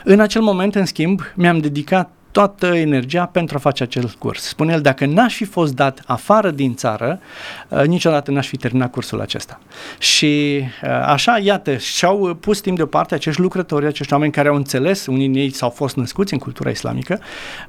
În 0.04 0.20
acel 0.20 0.40
moment, 0.40 0.74
în 0.74 0.86
schimb, 0.86 1.20
mi-am 1.34 1.58
dedicat 1.58 2.10
toată 2.38 2.66
energia 2.66 3.26
pentru 3.26 3.56
a 3.56 3.60
face 3.60 3.82
acel 3.82 4.12
curs. 4.18 4.42
Spune 4.42 4.72
el, 4.72 4.80
dacă 4.80 5.06
n-aș 5.06 5.34
fi 5.34 5.44
fost 5.44 5.74
dat 5.74 6.02
afară 6.06 6.50
din 6.50 6.74
țară, 6.74 7.20
uh, 7.68 7.84
niciodată 7.84 8.30
n-aș 8.30 8.48
fi 8.48 8.56
terminat 8.56 8.90
cursul 8.90 9.20
acesta. 9.20 9.60
Și 9.98 10.62
uh, 10.82 10.88
așa, 10.88 11.38
iată, 11.38 11.76
și-au 11.76 12.34
pus 12.40 12.60
timp 12.60 12.76
deoparte 12.76 13.14
acești 13.14 13.40
lucrători, 13.40 13.86
acești 13.86 14.12
oameni 14.12 14.32
care 14.32 14.48
au 14.48 14.54
înțeles, 14.54 15.06
unii 15.06 15.28
din 15.28 15.40
ei 15.40 15.50
s-au 15.50 15.70
fost 15.70 15.96
născuți 15.96 16.32
în 16.32 16.38
cultura 16.38 16.70
islamică 16.70 17.20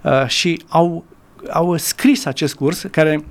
uh, 0.01 0.27
și 0.27 0.61
au, 0.67 1.03
au 1.49 1.77
scris 1.77 2.25
acest 2.25 2.55
curs 2.55 2.85
care 2.91 3.23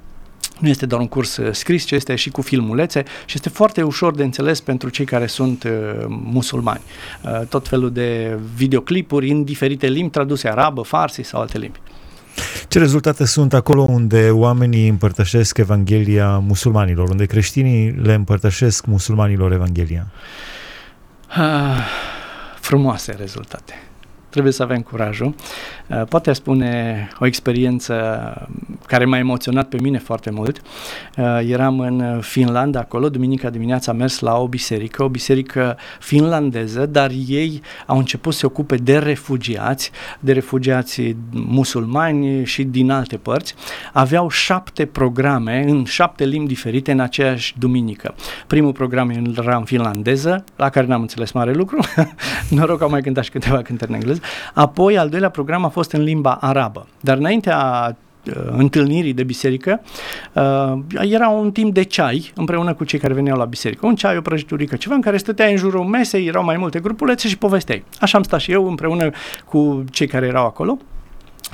nu 0.58 0.68
este 0.68 0.86
doar 0.86 1.00
un 1.00 1.08
curs 1.08 1.36
uh, 1.36 1.52
scris, 1.52 1.84
ci 1.84 1.90
este 1.90 2.14
și 2.14 2.30
cu 2.30 2.42
filmulețe 2.42 3.04
și 3.26 3.34
este 3.34 3.48
foarte 3.48 3.82
ușor 3.82 4.14
de 4.14 4.22
înțeles 4.22 4.60
pentru 4.60 4.88
cei 4.88 5.04
care 5.04 5.26
sunt 5.26 5.64
uh, 5.64 5.70
musulmani. 6.08 6.80
Uh, 7.22 7.46
tot 7.48 7.68
felul 7.68 7.92
de 7.92 8.38
videoclipuri 8.54 9.30
în 9.30 9.44
diferite 9.44 9.86
limbi 9.86 10.10
traduse 10.10 10.48
arabă, 10.48 10.82
farsi 10.82 11.22
sau 11.22 11.40
alte 11.40 11.58
limbi. 11.58 11.80
Ce 12.68 12.78
rezultate 12.78 13.24
sunt 13.24 13.54
acolo 13.54 13.82
unde 13.82 14.30
oamenii 14.30 14.88
împărtășesc 14.88 15.58
Evanghelia 15.58 16.38
musulmanilor, 16.38 17.08
unde 17.08 17.24
creștinii 17.24 17.90
le 17.90 18.14
împărtășesc 18.14 18.86
musulmanilor 18.86 19.52
Evanghelia? 19.52 20.06
Ah, 21.28 21.86
frumoase 22.60 23.14
rezultate. 23.18 23.87
Trebuie 24.28 24.52
să 24.52 24.62
avem 24.62 24.80
curajul. 24.80 25.34
Uh, 25.86 26.02
Poate 26.08 26.32
spune 26.32 27.08
o 27.18 27.26
experiență 27.26 27.94
care 28.86 29.04
m-a 29.04 29.18
emoționat 29.18 29.68
pe 29.68 29.76
mine 29.80 29.98
foarte 29.98 30.30
mult. 30.30 30.60
Uh, 31.16 31.40
Eram 31.48 31.80
în 31.80 32.20
Finlanda 32.20 32.78
acolo, 32.78 33.08
duminica 33.08 33.50
dimineața 33.50 33.92
am 33.92 33.96
mers 33.96 34.18
la 34.18 34.36
o 34.36 34.48
biserică, 34.48 35.02
o 35.02 35.08
biserică 35.08 35.76
finlandeză, 36.00 36.86
dar 36.86 37.10
ei 37.26 37.62
au 37.86 37.98
început 37.98 38.32
să 38.32 38.38
se 38.38 38.46
ocupe 38.46 38.76
de 38.76 38.98
refugiați, 38.98 39.90
de 40.20 40.32
refugiați 40.32 41.16
musulmani 41.30 42.44
și 42.44 42.64
din 42.64 42.90
alte 42.90 43.16
părți. 43.16 43.54
Aveau 43.92 44.28
șapte 44.28 44.86
programe 44.86 45.64
în 45.66 45.84
șapte 45.84 46.24
limbi 46.24 46.48
diferite 46.48 46.92
în 46.92 47.00
aceeași 47.00 47.54
duminică. 47.58 48.14
Primul 48.46 48.72
program 48.72 49.10
era 49.36 49.56
în 49.56 49.64
finlandeză, 49.64 50.44
la 50.56 50.68
care 50.68 50.86
n-am 50.86 51.00
înțeles 51.00 51.32
mare 51.32 51.52
lucru. 51.52 51.78
Noroc 52.48 52.78
că 52.78 52.84
au 52.84 52.90
mai 52.90 53.00
cântat 53.00 53.24
și 53.24 53.30
câteva 53.30 53.62
cântări 53.62 53.90
în 53.90 53.96
engleză. 53.96 54.17
Apoi, 54.54 54.98
al 54.98 55.08
doilea 55.08 55.28
program 55.28 55.64
a 55.64 55.68
fost 55.68 55.92
în 55.92 56.02
limba 56.02 56.38
arabă. 56.40 56.86
Dar 57.00 57.16
înaintea 57.16 57.96
uh, 58.26 58.34
întâlnirii 58.46 59.12
de 59.12 59.22
biserică, 59.22 59.80
uh, 60.32 60.72
era 61.00 61.28
un 61.28 61.52
timp 61.52 61.74
de 61.74 61.82
ceai 61.82 62.32
împreună 62.34 62.74
cu 62.74 62.84
cei 62.84 62.98
care 62.98 63.14
veneau 63.14 63.36
la 63.36 63.44
biserică. 63.44 63.86
Un 63.86 63.94
ceai, 63.94 64.16
o 64.16 64.20
prăjiturică, 64.20 64.76
ceva 64.76 64.94
în 64.94 65.00
care 65.00 65.16
stăteai 65.16 65.50
în 65.50 65.56
jurul 65.56 65.84
mesei, 65.84 66.26
erau 66.26 66.44
mai 66.44 66.56
multe 66.56 66.78
grupulețe 66.78 67.28
și 67.28 67.38
povesteai. 67.38 67.84
Așa 68.00 68.16
am 68.16 68.22
stat 68.22 68.40
și 68.40 68.52
eu 68.52 68.68
împreună 68.68 69.10
cu 69.44 69.84
cei 69.90 70.06
care 70.06 70.26
erau 70.26 70.46
acolo. 70.46 70.78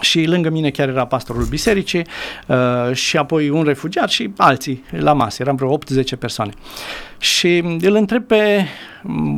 Și 0.01 0.25
lângă 0.25 0.51
mine 0.51 0.71
chiar 0.71 0.89
era 0.89 1.07
pastorul 1.07 1.45
bisericii 1.45 2.07
uh, 2.47 2.95
și 2.95 3.17
apoi 3.17 3.49
un 3.49 3.63
refugiat 3.63 4.11
și 4.11 4.33
alții 4.37 4.85
la 4.91 5.13
masă. 5.13 5.43
Eram 5.43 5.57
vreo 5.57 5.79
8-10 5.79 5.81
persoane. 6.19 6.53
Și 7.19 7.59
îl 7.81 7.95
întreb 7.95 8.25
pe 8.25 8.37
mm, 8.59 8.67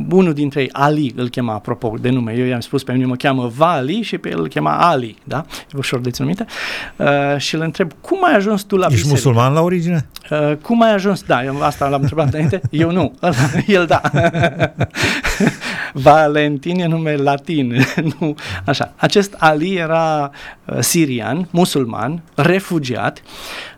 unul 0.09 0.33
dintre 0.33 0.61
ei, 0.61 0.69
Ali 0.71 1.13
îl 1.15 1.29
chema, 1.29 1.53
apropo 1.53 1.93
de 2.01 2.09
nume, 2.09 2.33
eu 2.33 2.45
i-am 2.45 2.59
spus 2.59 2.83
pe 2.83 2.91
mine 2.91 3.05
mă 3.05 3.15
cheamă 3.15 3.51
Vali 3.55 4.01
și 4.01 4.17
pe 4.17 4.29
el 4.29 4.39
îl 4.39 4.47
chema 4.47 4.89
Ali, 4.89 5.17
da? 5.23 5.45
E 5.73 5.77
ușor 5.77 5.99
de 5.99 6.09
ținut 6.09 6.29
minte. 6.37 6.53
Uh, 6.95 7.37
și 7.37 7.55
îl 7.55 7.61
întreb, 7.61 7.91
cum 8.01 8.23
ai 8.25 8.35
ajuns 8.35 8.63
tu 8.63 8.75
la 8.75 8.85
Ești 8.85 8.95
biserică? 9.01 9.27
musulman 9.27 9.53
la 9.53 9.61
origine? 9.61 10.05
Uh, 10.31 10.55
cum 10.61 10.81
ai 10.81 10.93
ajuns? 10.93 11.23
Da, 11.23 11.43
eu 11.43 11.61
asta 11.61 11.87
l-am 11.87 12.01
întrebat 12.01 12.33
înainte. 12.33 12.61
Eu 12.71 12.91
nu. 12.91 13.13
El 13.67 13.85
da. 13.85 14.01
Valentin 15.93 16.79
e 16.79 16.85
nume 16.85 17.15
latin. 17.15 17.85
nu. 18.19 18.35
Așa. 18.65 18.93
Acest 18.95 19.35
Ali 19.37 19.75
era 19.75 20.31
uh, 20.65 20.77
sirian, 20.79 21.47
musulman, 21.51 22.21
refugiat 22.35 23.21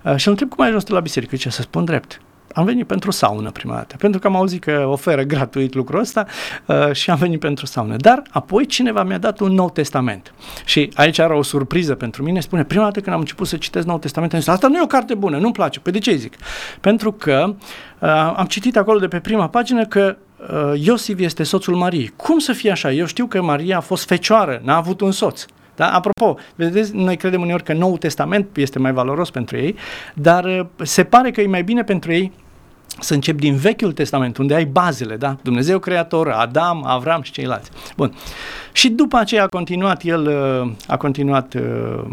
uh, 0.02 0.16
și 0.16 0.26
îl 0.28 0.32
întreb 0.32 0.50
cum 0.50 0.64
ai 0.64 0.68
ajuns 0.68 0.84
tu 0.84 0.94
la 0.94 1.00
biserică. 1.00 1.36
Ce 1.36 1.50
să 1.50 1.62
spun 1.62 1.86
drept. 1.86 2.22
Am 2.54 2.66
venit 2.66 2.88
pentru 2.88 3.12
saună 3.12 3.52
prima 3.52 3.74
dată, 3.74 3.96
pentru 3.98 4.20
că 4.20 4.28
am 4.28 4.36
auzit 4.36 4.64
că 4.64 4.86
oferă 4.88 5.24
gratuit 5.34 5.74
lucrul 5.74 6.00
ăsta 6.00 6.26
uh, 6.66 6.92
și 6.92 7.10
am 7.10 7.18
venit 7.18 7.40
pentru 7.40 7.66
saună. 7.66 7.96
Dar 7.96 8.22
apoi 8.30 8.66
cineva 8.66 9.04
mi-a 9.04 9.18
dat 9.18 9.40
un 9.40 9.52
nou 9.52 9.70
testament. 9.70 10.34
Și 10.66 10.92
aici 10.94 11.18
era 11.18 11.36
o 11.36 11.44
surpriză 11.44 11.96
pentru 11.96 12.24
mine. 12.24 12.40
Spune, 12.40 12.64
prima 12.64 12.84
dată 12.84 13.00
când 13.00 13.14
am 13.14 13.22
început 13.22 13.48
să 13.48 13.58
citesc 13.58 13.86
nou 13.86 14.00
testament, 14.00 14.34
am 14.34 14.40
zis, 14.40 14.48
asta 14.48 14.68
nu 14.68 14.78
e 14.78 14.82
o 14.82 14.88
carte 14.88 15.14
bună, 15.14 15.38
nu-mi 15.38 15.54
place. 15.54 15.80
Păi 15.80 15.92
de 15.92 16.00
ce 16.00 16.16
zic? 16.16 16.34
Pentru 16.82 17.12
că 17.12 17.54
uh, 18.00 18.10
am 18.36 18.46
citit 18.50 18.78
acolo 18.78 19.00
de 19.00 19.08
pe 19.08 19.20
prima 19.20 19.50
pagină 19.50 19.86
că 19.86 20.18
uh, 20.38 20.82
Iosif 20.86 21.20
este 21.20 21.44
soțul 21.44 21.76
Mariei. 21.76 22.14
Cum 22.16 22.40
să 22.40 22.54
fie 22.54 22.72
așa? 22.72 22.92
Eu 22.92 23.06
știu 23.06 23.26
că 23.26 23.42
Maria 23.42 23.78
a 23.78 23.82
fost 23.82 24.08
fecioară, 24.08 24.62
n-a 24.64 24.76
avut 24.76 25.02
un 25.02 25.12
soț. 25.12 25.46
Da? 25.80 25.94
Apropo, 25.94 26.40
vedeți, 26.56 26.96
noi 26.96 27.18
credem 27.18 27.42
uneori 27.42 27.64
că 27.64 27.74
Noul 27.74 27.98
Testament 27.98 28.58
este 28.58 28.80
mai 28.80 28.92
valoros 28.92 29.30
pentru 29.30 29.58
ei, 29.58 29.76
dar 30.14 30.44
uh, 30.44 30.66
se 30.82 31.04
pare 31.04 31.32
că 31.32 31.42
e 31.42 31.48
mai 31.48 31.64
bine 31.64 31.84
pentru 31.84 32.12
ei 32.12 32.32
să 33.00 33.14
încep 33.14 33.38
din 33.38 33.56
Vechiul 33.56 33.92
Testament, 33.92 34.38
unde 34.38 34.56
ai 34.56 34.66
bazele, 34.66 35.16
da? 35.16 35.38
Dumnezeu 35.42 35.80
Creator, 35.80 36.30
Adam, 36.30 36.86
Avram 36.86 37.22
și 37.22 37.32
ceilalți. 37.32 37.70
Bun. 37.96 38.14
Și 38.72 38.90
după 38.90 39.18
aceea 39.18 39.44
a 39.44 39.48
continuat 39.48 40.04
el, 40.04 40.28
uh, 40.28 40.72
a 40.88 40.98
continuat 40.98 41.54
uh, 41.54 42.04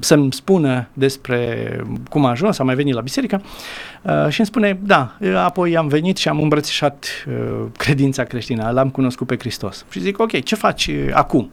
să-mi 0.00 0.32
spună 0.32 0.88
despre 0.92 1.80
cum 2.10 2.24
a 2.24 2.30
ajuns, 2.30 2.58
a 2.58 2.64
mai 2.64 2.74
venit 2.74 2.94
la 2.94 3.00
biserică 3.00 3.42
uh, 4.02 4.28
și 4.28 4.38
îmi 4.38 4.48
spune, 4.48 4.78
da, 4.82 5.16
apoi 5.36 5.76
am 5.76 5.88
venit 5.88 6.16
și 6.16 6.28
am 6.28 6.40
îmbrățișat 6.40 7.06
credința 7.76 8.24
creștină, 8.24 8.70
l-am 8.70 8.90
cunoscut 8.90 9.26
pe 9.26 9.36
Hristos. 9.38 9.84
Și 9.90 10.00
zic, 10.00 10.18
ok, 10.18 10.42
ce 10.42 10.54
faci 10.54 10.90
acum? 11.12 11.50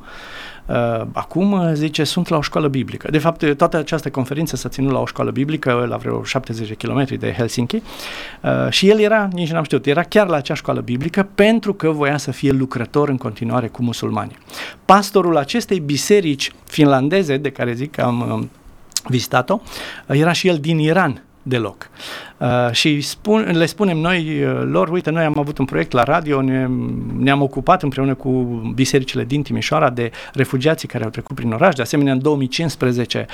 Uh, 0.65 1.01
acum, 1.13 1.51
uh, 1.51 1.71
zice, 1.73 2.03
sunt 2.03 2.27
la 2.27 2.37
o 2.37 2.41
școală 2.41 2.67
biblică. 2.67 3.07
De 3.11 3.17
fapt, 3.17 3.41
uh, 3.41 3.55
toată 3.55 3.77
această 3.77 4.09
conferință 4.09 4.55
s-a 4.55 4.69
ținut 4.69 4.91
la 4.91 4.99
o 4.99 5.05
școală 5.05 5.31
biblică, 5.31 5.85
la 5.89 5.97
vreo 5.97 6.23
70 6.23 6.67
de 6.67 6.75
kilometri 6.75 7.17
de 7.17 7.33
Helsinki 7.33 7.75
uh, 7.75 8.69
și 8.69 8.89
el 8.89 8.99
era, 8.99 9.27
nici 9.31 9.51
n-am 9.51 9.63
știut, 9.63 9.85
era 9.85 10.03
chiar 10.03 10.27
la 10.27 10.35
acea 10.35 10.53
școală 10.53 10.79
biblică 10.79 11.27
pentru 11.35 11.73
că 11.73 11.89
voia 11.89 12.17
să 12.17 12.31
fie 12.31 12.51
lucrător 12.51 13.09
în 13.09 13.17
continuare 13.17 13.67
cu 13.67 13.83
musulmani. 13.83 14.37
Pastorul 14.85 15.37
acestei 15.37 15.79
biserici 15.79 16.51
finlandeze, 16.65 17.37
de 17.37 17.51
care 17.51 17.73
zic 17.73 17.91
că 17.91 18.01
am 18.01 18.39
uh, 18.39 18.47
vizitat-o, 19.07 19.59
uh, 20.07 20.19
era 20.19 20.31
și 20.31 20.47
el 20.47 20.57
din 20.57 20.79
Iran 20.79 21.23
deloc. 21.47 21.89
Uh, 22.37 22.71
și 22.71 23.01
spun, 23.01 23.51
le 23.53 23.65
spunem 23.65 23.97
noi 23.97 24.43
uh, 24.43 24.61
lor, 24.63 24.89
uite, 24.89 25.09
noi 25.09 25.23
am 25.23 25.39
avut 25.39 25.57
un 25.57 25.65
proiect 25.65 25.91
la 25.91 26.03
radio, 26.03 26.41
ne, 26.41 26.67
ne-am 27.17 27.41
ocupat 27.41 27.83
împreună 27.83 28.13
cu 28.13 28.29
bisericile 28.75 29.23
din 29.23 29.41
Timișoara 29.41 29.89
de 29.89 30.11
refugiații 30.33 30.87
care 30.87 31.03
au 31.03 31.09
trecut 31.09 31.35
prin 31.35 31.51
oraș. 31.51 31.75
De 31.75 31.81
asemenea, 31.81 32.13
în 32.13 32.21
2015 32.21 33.25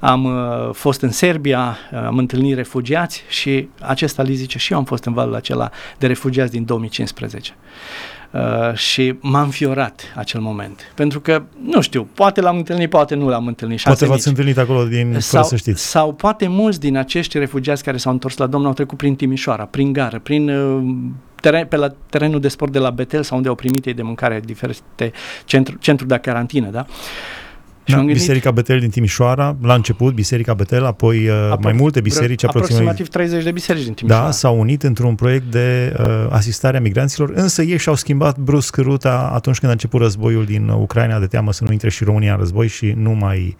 am 0.00 0.24
uh, 0.24 0.70
fost 0.72 1.00
în 1.00 1.10
Serbia, 1.10 1.76
uh, 1.92 1.98
am 1.98 2.18
întâlnit 2.18 2.54
refugiați 2.54 3.22
și 3.28 3.68
acesta 3.80 4.22
li 4.22 4.34
zice 4.34 4.58
și 4.58 4.72
eu 4.72 4.78
am 4.78 4.84
fost 4.84 5.04
în 5.04 5.12
valul 5.12 5.34
acela 5.34 5.70
de 5.98 6.06
refugiați 6.06 6.50
din 6.50 6.64
2015. 6.64 7.54
Uh, 8.32 8.74
și 8.74 9.14
m-a 9.20 9.42
înfiorat 9.42 10.02
acel 10.14 10.40
moment. 10.40 10.92
Pentru 10.94 11.20
că, 11.20 11.42
nu 11.64 11.80
știu, 11.80 12.08
poate 12.14 12.40
l-am 12.40 12.56
întâlnit, 12.56 12.90
poate 12.90 13.14
nu 13.14 13.28
l-am 13.28 13.46
întâlnit. 13.46 13.80
Poate 13.82 13.98
șase 13.98 14.10
v-ați 14.10 14.28
mici. 14.28 14.38
întâlnit 14.38 14.58
acolo 14.58 14.84
din, 14.84 15.06
fără 15.06 15.18
sau, 15.18 15.42
să 15.42 15.56
știți. 15.56 15.90
sau 15.90 16.12
poate 16.12 16.46
mulți 16.48 16.80
din 16.80 16.96
acești 16.96 17.38
refugiați 17.38 17.84
care 17.84 17.96
s-au 17.96 18.12
întors 18.12 18.36
la 18.36 18.46
Domnul 18.46 18.68
au 18.68 18.74
trecut 18.74 18.98
prin 18.98 19.16
Timișoara, 19.16 19.64
prin 19.64 19.92
gară, 19.92 20.18
prin 20.18 20.50
uh, 20.50 20.94
teren, 21.40 21.66
pe 21.66 21.76
la 21.76 21.88
terenul 22.10 22.40
de 22.40 22.48
sport 22.48 22.72
de 22.72 22.78
la 22.78 22.90
Betel 22.90 23.22
sau 23.22 23.36
unde 23.36 23.48
au 23.48 23.54
primit 23.54 23.86
ei 23.86 23.94
de 23.94 24.02
mâncare 24.02 24.40
diferite 24.44 25.12
centru, 25.44 25.76
centru 25.80 26.06
de 26.06 26.18
carantină, 26.18 26.68
da? 26.68 26.86
Și 27.90 27.96
Da, 27.96 28.00
m-am 28.02 28.06
gândit- 28.06 28.20
Biserica 28.22 28.50
Betel 28.50 28.78
din 28.80 28.90
Timișoara, 28.90 29.56
la 29.62 29.74
început 29.74 30.14
Biserica 30.14 30.54
Betel, 30.54 30.84
apoi 30.84 31.28
uh, 31.28 31.34
apro- 31.52 31.60
mai 31.62 31.72
multe 31.72 32.00
biserici, 32.00 32.38
vreo- 32.40 32.48
aproximativ, 32.50 32.86
aproximativ 32.88 33.12
30 33.12 33.44
de 33.44 33.50
biserici 33.50 33.84
din 33.84 33.92
Timișoara. 33.94 34.24
da, 34.24 34.30
s-au 34.30 34.60
unit 34.60 34.82
într-un 34.82 35.14
proiect 35.14 35.50
de 35.50 35.96
uh, 35.98 36.06
asistare 36.30 36.76
a 36.76 36.80
migranților, 36.80 37.30
însă 37.34 37.62
ei 37.62 37.78
și-au 37.78 37.94
schimbat 37.94 38.38
brusc 38.38 38.76
ruta 38.76 39.30
atunci 39.34 39.58
când 39.58 39.70
a 39.70 39.74
început 39.74 40.00
războiul 40.00 40.44
din 40.44 40.68
Ucraina, 40.68 41.18
de 41.18 41.26
teamă 41.26 41.52
să 41.52 41.64
nu 41.64 41.72
intre 41.72 41.90
și 41.90 42.04
România 42.04 42.32
în 42.32 42.38
război 42.38 42.68
și 42.68 42.94
nu 42.96 43.10
mai 43.10 43.56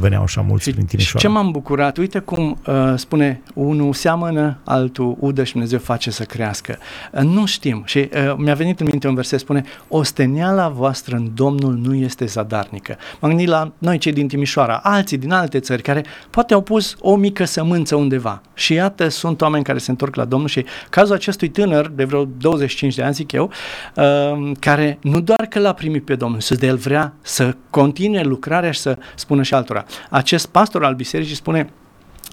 veneau 0.00 0.22
așa 0.22 0.40
mulți 0.40 0.64
și, 0.64 0.72
prin 0.72 0.84
Timișoara. 0.84 1.18
Și 1.18 1.24
ce 1.26 1.32
m-am 1.32 1.50
bucurat, 1.50 1.96
uite 1.96 2.18
cum 2.18 2.58
uh, 2.66 2.74
spune, 2.96 3.40
unul 3.54 3.92
seamănă, 3.92 4.58
altul 4.64 5.16
udă 5.20 5.44
și 5.44 5.52
Dumnezeu 5.52 5.78
face 5.78 6.10
să 6.10 6.24
crească. 6.24 6.78
Uh, 7.12 7.20
nu 7.22 7.46
știm 7.46 7.82
și 7.84 7.98
uh, 7.98 8.34
mi-a 8.36 8.54
venit 8.54 8.80
în 8.80 8.86
minte 8.90 9.08
un 9.08 9.14
verset, 9.14 9.38
spune, 9.38 9.62
osteniala 9.88 10.68
voastră 10.68 11.16
în 11.16 11.30
Domnul 11.34 11.74
nu 11.82 11.94
este 11.94 12.24
zadarnică. 12.26 12.96
M-am 13.20 13.30
gândit 13.30 13.48
la 13.48 13.55
noi 13.78 13.98
cei 13.98 14.12
din 14.12 14.28
Timișoara, 14.28 14.80
alții 14.82 15.18
din 15.18 15.32
alte 15.32 15.60
țări 15.60 15.82
care 15.82 16.04
poate 16.30 16.54
au 16.54 16.60
pus 16.60 16.96
o 17.00 17.16
mică 17.16 17.44
sămânță 17.44 17.96
undeva 17.96 18.40
și 18.54 18.72
iată 18.72 19.08
sunt 19.08 19.40
oameni 19.40 19.64
care 19.64 19.78
se 19.78 19.90
întorc 19.90 20.14
la 20.14 20.24
Domnul 20.24 20.48
și 20.48 20.64
cazul 20.90 21.14
acestui 21.14 21.48
tânăr 21.48 21.88
de 21.88 22.04
vreo 22.04 22.24
25 22.24 22.94
de 22.94 23.02
ani, 23.02 23.14
zic 23.14 23.32
eu, 23.32 23.50
uh, 23.94 24.52
care 24.58 24.98
nu 25.02 25.20
doar 25.20 25.46
că 25.48 25.58
l-a 25.58 25.72
primit 25.72 26.04
pe 26.04 26.14
Domnul, 26.14 26.40
să 26.40 26.54
de 26.54 26.66
el 26.66 26.76
vrea 26.76 27.12
să 27.22 27.56
continue 27.70 28.22
lucrarea 28.22 28.70
și 28.70 28.80
să 28.80 28.98
spună 29.14 29.42
și 29.42 29.54
altora. 29.54 29.84
Acest 30.10 30.46
pastor 30.46 30.84
al 30.84 30.94
bisericii 30.94 31.34
spune, 31.34 31.70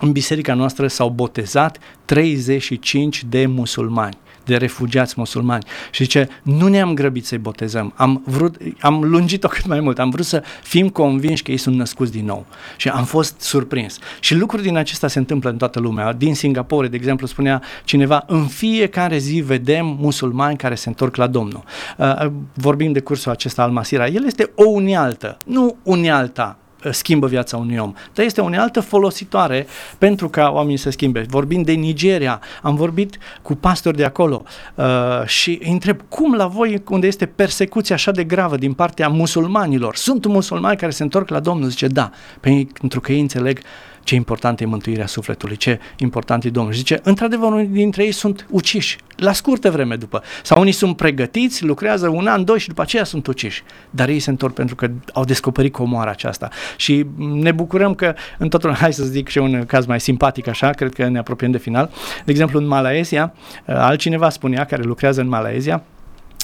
în 0.03 0.11
biserica 0.11 0.53
noastră 0.53 0.87
s-au 0.87 1.09
botezat 1.09 1.77
35 2.05 3.23
de 3.23 3.45
musulmani 3.45 4.17
de 4.45 4.57
refugiați 4.57 5.13
musulmani. 5.17 5.63
Și 5.91 6.03
zice, 6.03 6.27
nu 6.43 6.67
ne-am 6.67 6.93
grăbit 6.93 7.25
să-i 7.25 7.37
botezăm, 7.37 7.93
am, 7.95 8.23
vrut, 8.25 8.57
am 8.79 9.03
lungit-o 9.03 9.47
cât 9.47 9.65
mai 9.65 9.79
mult, 9.79 9.99
am 9.99 10.09
vrut 10.09 10.25
să 10.25 10.43
fim 10.63 10.89
convinși 10.89 11.43
că 11.43 11.51
ei 11.51 11.57
sunt 11.57 11.75
născuți 11.75 12.11
din 12.11 12.25
nou. 12.25 12.45
Și 12.77 12.89
am 12.89 13.03
fost 13.03 13.41
surprins. 13.41 13.99
Și 14.19 14.35
lucruri 14.35 14.63
din 14.63 14.77
acesta 14.77 15.07
se 15.07 15.19
întâmplă 15.19 15.49
în 15.49 15.57
toată 15.57 15.79
lumea. 15.79 16.13
Din 16.13 16.35
Singapore, 16.35 16.87
de 16.87 16.95
exemplu, 16.95 17.27
spunea 17.27 17.61
cineva, 17.83 18.23
în 18.27 18.47
fiecare 18.47 19.17
zi 19.17 19.39
vedem 19.39 19.85
musulmani 19.99 20.57
care 20.57 20.75
se 20.75 20.89
întorc 20.89 21.15
la 21.15 21.27
Domnul. 21.27 21.63
Uh, 21.97 22.25
vorbim 22.53 22.91
de 22.91 22.99
cursul 22.99 23.31
acesta 23.31 23.63
al 23.63 23.71
Masira. 23.71 24.07
El 24.07 24.25
este 24.25 24.51
o 24.55 24.69
unealtă, 24.69 25.37
nu 25.45 25.75
unealta 25.83 26.57
schimbă 26.91 27.27
viața 27.27 27.57
unui 27.57 27.77
om, 27.77 27.93
dar 28.13 28.25
este 28.25 28.41
o 28.41 28.43
unealtă 28.43 28.79
folositoare 28.79 29.67
pentru 29.97 30.29
ca 30.29 30.49
oamenii 30.49 30.77
să 30.77 30.89
schimbe. 30.89 31.25
Vorbim 31.29 31.61
de 31.61 31.71
Nigeria, 31.71 32.41
am 32.61 32.75
vorbit 32.75 33.17
cu 33.41 33.55
pastori 33.55 33.97
de 33.97 34.03
acolo 34.03 34.43
uh, 34.75 34.85
și 35.25 35.59
îi 35.63 35.71
întreb 35.71 36.01
cum 36.09 36.33
la 36.33 36.47
voi, 36.47 36.83
unde 36.89 37.07
este 37.07 37.25
persecuția 37.25 37.95
așa 37.95 38.11
de 38.11 38.23
gravă 38.23 38.57
din 38.57 38.73
partea 38.73 39.07
musulmanilor, 39.07 39.95
sunt 39.95 40.25
musulmani 40.25 40.77
care 40.77 40.91
se 40.91 41.03
întorc 41.03 41.29
la 41.29 41.39
Domnul? 41.39 41.69
Zice, 41.69 41.87
da, 41.87 42.11
pentru 42.39 42.99
că 42.99 43.11
ei 43.11 43.19
înțeleg 43.19 43.59
ce 44.03 44.15
important 44.15 44.59
e 44.59 44.65
mântuirea 44.65 45.05
sufletului, 45.05 45.55
ce 45.55 45.79
important 45.97 46.43
e 46.43 46.49
Domnul. 46.49 46.73
Și 46.73 46.77
zice, 46.77 46.99
într-adevăr, 47.03 47.51
unii 47.51 47.67
dintre 47.67 48.03
ei 48.03 48.11
sunt 48.11 48.47
uciși, 48.49 48.97
la 49.15 49.31
scurtă 49.31 49.71
vreme 49.71 49.95
după. 49.95 50.23
Sau 50.43 50.61
unii 50.61 50.71
sunt 50.71 50.95
pregătiți, 50.95 51.63
lucrează 51.63 52.07
un 52.07 52.27
an, 52.27 52.43
doi 52.43 52.59
și 52.59 52.67
după 52.67 52.81
aceea 52.81 53.03
sunt 53.03 53.27
uciși. 53.27 53.63
Dar 53.89 54.09
ei 54.09 54.19
se 54.19 54.29
întorc 54.29 54.53
pentru 54.53 54.75
că 54.75 54.89
au 55.13 55.23
descoperit 55.23 55.73
comoara 55.73 56.11
aceasta. 56.11 56.49
Și 56.77 57.05
ne 57.17 57.51
bucurăm 57.51 57.93
că, 57.93 58.13
în 58.37 58.49
totul, 58.49 58.73
hai 58.81 58.93
să 58.93 59.03
zic 59.03 59.27
și 59.27 59.37
un 59.37 59.65
caz 59.65 59.85
mai 59.85 59.99
simpatic 59.99 60.47
așa, 60.47 60.69
cred 60.69 60.93
că 60.93 61.07
ne 61.07 61.19
apropiem 61.19 61.51
de 61.51 61.57
final. 61.57 61.89
De 62.25 62.31
exemplu, 62.31 62.59
în 62.59 62.67
Malaezia, 62.67 63.33
altcineva 63.65 64.29
spunea, 64.29 64.65
care 64.65 64.83
lucrează 64.83 65.21
în 65.21 65.27
Malaezia, 65.27 65.83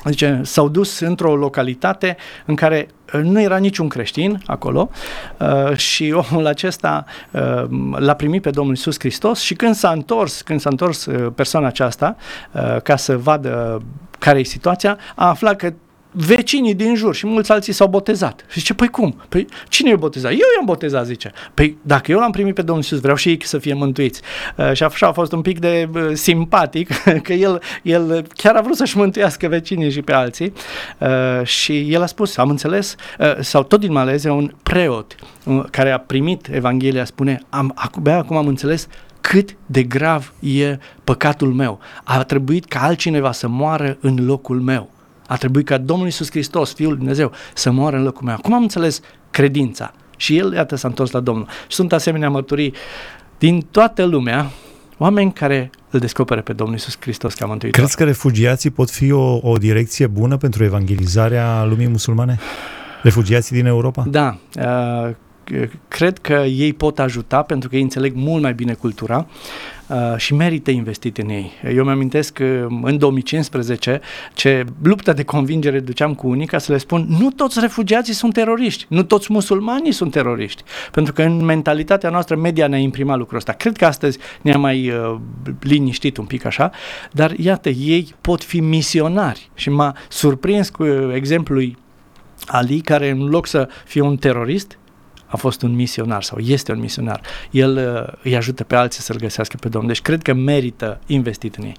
Zice, 0.06 0.42
s-au 0.44 0.70
dus 0.70 1.00
într-o 1.00 1.36
localitate 1.36 2.18
în 2.46 2.56
care 2.56 2.88
uh, 3.14 3.22
nu 3.24 3.42
era 3.42 3.58
niciun 3.58 3.88
creștin 3.88 4.42
acolo 4.46 4.90
uh, 5.38 5.76
și 5.76 6.12
omul 6.32 6.46
acesta 6.46 7.06
uh, 7.32 7.64
l-a 7.98 8.14
primit 8.14 8.42
pe 8.42 8.50
Domnul 8.50 8.74
Isus 8.74 9.00
Hristos 9.00 9.40
și 9.40 9.54
când 9.54 9.76
s-a 9.76 9.90
întors, 9.92 10.42
când 10.42 10.60
s-a 10.60 10.70
întors 10.70 11.06
uh, 11.06 11.32
persoana 11.36 11.68
aceasta 11.68 12.16
uh, 12.52 12.82
ca 12.82 12.96
să 12.96 13.18
vadă 13.18 13.82
care 14.20 14.40
e 14.40 14.44
situația, 14.44 14.98
a 15.16 15.28
aflat 15.28 15.56
că 15.56 15.74
vecinii 16.12 16.74
din 16.74 16.96
jur 16.96 17.16
și 17.16 17.28
mulți 17.28 17.52
alții 17.52 17.74
s-au 17.74 17.88
botezat. 17.88 18.46
Și 18.50 18.60
zice, 18.60 18.74
păi 18.74 18.88
cum? 18.88 19.22
Păi 19.30 19.48
cine 19.68 19.90
i-a 19.90 19.96
botezat? 19.96 20.32
Eu 20.32 20.38
i-am 20.56 20.66
botezat, 20.66 21.06
zice. 21.06 21.32
Păi 21.54 21.78
dacă 21.82 22.12
eu 22.12 22.20
l-am 22.20 22.32
primit 22.32 22.54
pe 22.54 22.62
Domnul 22.62 22.84
Iisus, 22.84 23.00
vreau 23.00 23.16
și 23.16 23.30
ei 23.30 23.46
să 23.46 23.58
fie 23.58 23.74
mântuiți. 23.74 24.22
Uh, 24.58 24.74
și 24.74 24.84
așa 24.84 25.08
a 25.08 25.12
fost 25.12 25.32
un 25.32 25.42
pic 25.42 25.60
de 25.60 25.90
uh, 25.94 26.10
simpatic, 26.14 26.90
că 27.26 27.34
el, 27.34 27.62
el 27.84 28.28
chiar 28.36 28.56
a 28.56 28.62
vrut 28.62 28.76
să-și 28.76 28.98
mântuiască 28.98 29.48
vecinii 29.48 29.92
și 29.92 30.02
pe 30.02 30.14
alții. 30.14 30.54
Uh, 30.98 31.46
și 31.46 31.94
el 31.94 32.02
a 32.02 32.06
spus, 32.06 32.38
am 32.38 32.50
înțeles, 32.50 32.96
uh, 33.20 33.38
sau 33.40 33.64
tot 33.64 33.80
din 33.80 33.92
Malezia, 33.92 34.34
un 34.34 34.54
preot 34.64 35.16
uh, 35.44 35.64
care 35.72 35.92
a 35.92 35.98
primit 35.98 36.48
Evanghelia 36.52 37.06
spune, 37.06 37.42
am, 37.50 37.72
abia 37.76 38.18
acum 38.18 38.38
am 38.38 38.48
înțeles 38.48 38.88
cât 39.22 39.56
de 39.66 39.84
grav 39.84 40.34
e 40.40 40.78
păcatul 41.04 41.54
meu. 41.54 41.80
A 42.04 42.24
trebuit 42.24 42.66
ca 42.66 42.80
altcineva 42.80 43.32
să 43.32 43.48
moară 43.48 43.98
în 44.02 44.26
locul 44.26 44.60
meu. 44.62 44.90
A 45.30 45.36
trebuit 45.36 45.66
ca 45.66 45.78
Domnul 45.78 46.06
Iisus 46.06 46.30
Hristos, 46.30 46.74
Fiul 46.74 46.90
Lui 46.90 46.98
Dumnezeu, 46.98 47.32
să 47.54 47.72
moară 47.72 47.96
în 47.96 48.04
locul 48.04 48.26
meu. 48.26 48.36
Acum 48.36 48.54
am 48.54 48.62
înțeles 48.62 49.00
credința. 49.32 49.94
Și 50.18 50.38
el, 50.38 50.54
iată, 50.54 50.76
s-a 50.76 50.88
întors 50.88 51.12
la 51.12 51.20
Domnul. 51.20 51.48
Și 51.68 51.76
sunt 51.76 51.94
asemenea 51.94 52.30
mărturii 52.30 52.74
din 53.38 53.68
toată 53.72 54.06
lumea, 54.06 54.52
oameni 54.98 55.34
care 55.34 55.70
îl 55.90 56.00
descoperă 56.00 56.42
pe 56.42 56.54
Domnul 56.54 56.76
Iisus 56.76 56.98
Hristos 57.00 57.34
ca 57.34 57.46
mântuitor. 57.46 57.80
Crezi 57.80 57.96
că 57.96 58.04
refugiații 58.04 58.70
pot 58.70 58.90
fi 58.90 59.12
o, 59.12 59.40
o 59.42 59.58
direcție 59.58 60.08
bună 60.08 60.38
pentru 60.38 60.64
evangelizarea 60.64 61.64
lumii 61.64 61.88
musulmane? 61.88 62.40
Refugiații 63.04 63.56
din 63.56 63.66
Europa? 63.66 64.06
Da. 64.08 64.38
Uh, 64.56 65.16
cred 65.88 66.18
că 66.18 66.34
ei 66.34 66.74
pot 66.74 67.00
ajuta 67.00 67.42
pentru 67.42 67.70
că 67.70 67.76
ei 67.76 67.82
înțeleg 67.82 68.14
mult 68.16 68.42
mai 68.42 68.54
bine 68.54 68.74
cultura 68.74 69.28
uh, 69.88 69.98
și 70.18 70.34
merită 70.34 70.72
investit 70.72 71.18
în 71.18 71.30
ei. 71.30 71.52
Eu 71.76 71.84
mi-amintesc 71.84 72.34
că 72.34 72.68
în 72.82 72.98
2015 72.98 74.02
ce 74.34 74.66
luptă 74.82 75.14
de 75.14 75.24
convingere 75.24 75.80
duceam 75.80 76.14
cu 76.14 76.28
unii 76.28 76.46
ca 76.46 76.58
să 76.58 76.72
le 76.72 76.78
spun 76.78 77.06
nu 77.20 77.32
toți 77.32 77.60
refugiații 77.60 78.14
sunt 78.14 78.34
teroriști, 78.34 78.86
nu 78.90 79.04
toți 79.04 79.28
musulmanii 79.32 79.92
sunt 79.92 80.12
teroriști, 80.12 80.64
pentru 80.92 81.14
că 81.14 81.22
în 81.22 81.46
mentalitatea 81.46 82.10
noastră 82.10 82.36
media 82.36 82.68
ne-a 82.68 82.80
imprimat 82.80 83.18
lucrul 83.18 83.38
ăsta. 83.38 83.52
Cred 83.52 83.78
că 83.78 83.86
astăzi 83.86 84.18
ne-a 84.42 84.58
mai 84.58 84.90
uh, 84.90 85.16
liniștit 85.60 86.18
un 86.18 86.26
pic 86.26 86.46
așa, 86.46 86.72
dar 87.12 87.32
iată, 87.32 87.70
ei 87.70 88.16
pot 88.22 88.44
fi 88.44 88.60
misionari 88.60 89.50
și 89.54 89.70
m-a 89.70 89.96
surprins 90.08 90.70
cu 90.70 90.86
exemplul 91.14 91.58
lui 91.58 91.78
Ali, 92.46 92.82
care 92.82 93.10
în 93.10 93.30
loc 93.30 93.48
să 93.48 93.70
fie 93.86 94.02
un 94.02 94.18
terorist, 94.18 94.79
a 95.30 95.38
fost 95.38 95.62
un 95.62 95.76
misionar 95.76 96.24
sau 96.24 96.38
este 96.38 96.72
un 96.72 96.80
misionar. 96.80 97.22
El 97.52 97.78
uh, 97.78 98.14
îi 98.24 98.36
ajută 98.36 98.64
pe 98.64 98.76
alții 98.76 99.02
să-L 99.02 99.18
găsească 99.18 99.58
pe 99.60 99.70
Domnul. 99.70 99.92
Deci 99.92 100.02
cred 100.02 100.22
că 100.22 100.34
merită 100.34 101.00
investit 101.06 101.56
în 101.56 101.64
ei. 101.64 101.76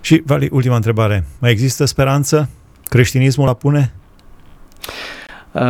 Și, 0.00 0.22
Vali, 0.26 0.48
ultima 0.52 0.74
întrebare. 0.74 1.26
Mai 1.38 1.50
există 1.50 1.84
speranță? 1.84 2.48
Creștinismul 2.88 3.48
apune? 3.48 3.94
Uh, 5.52 5.62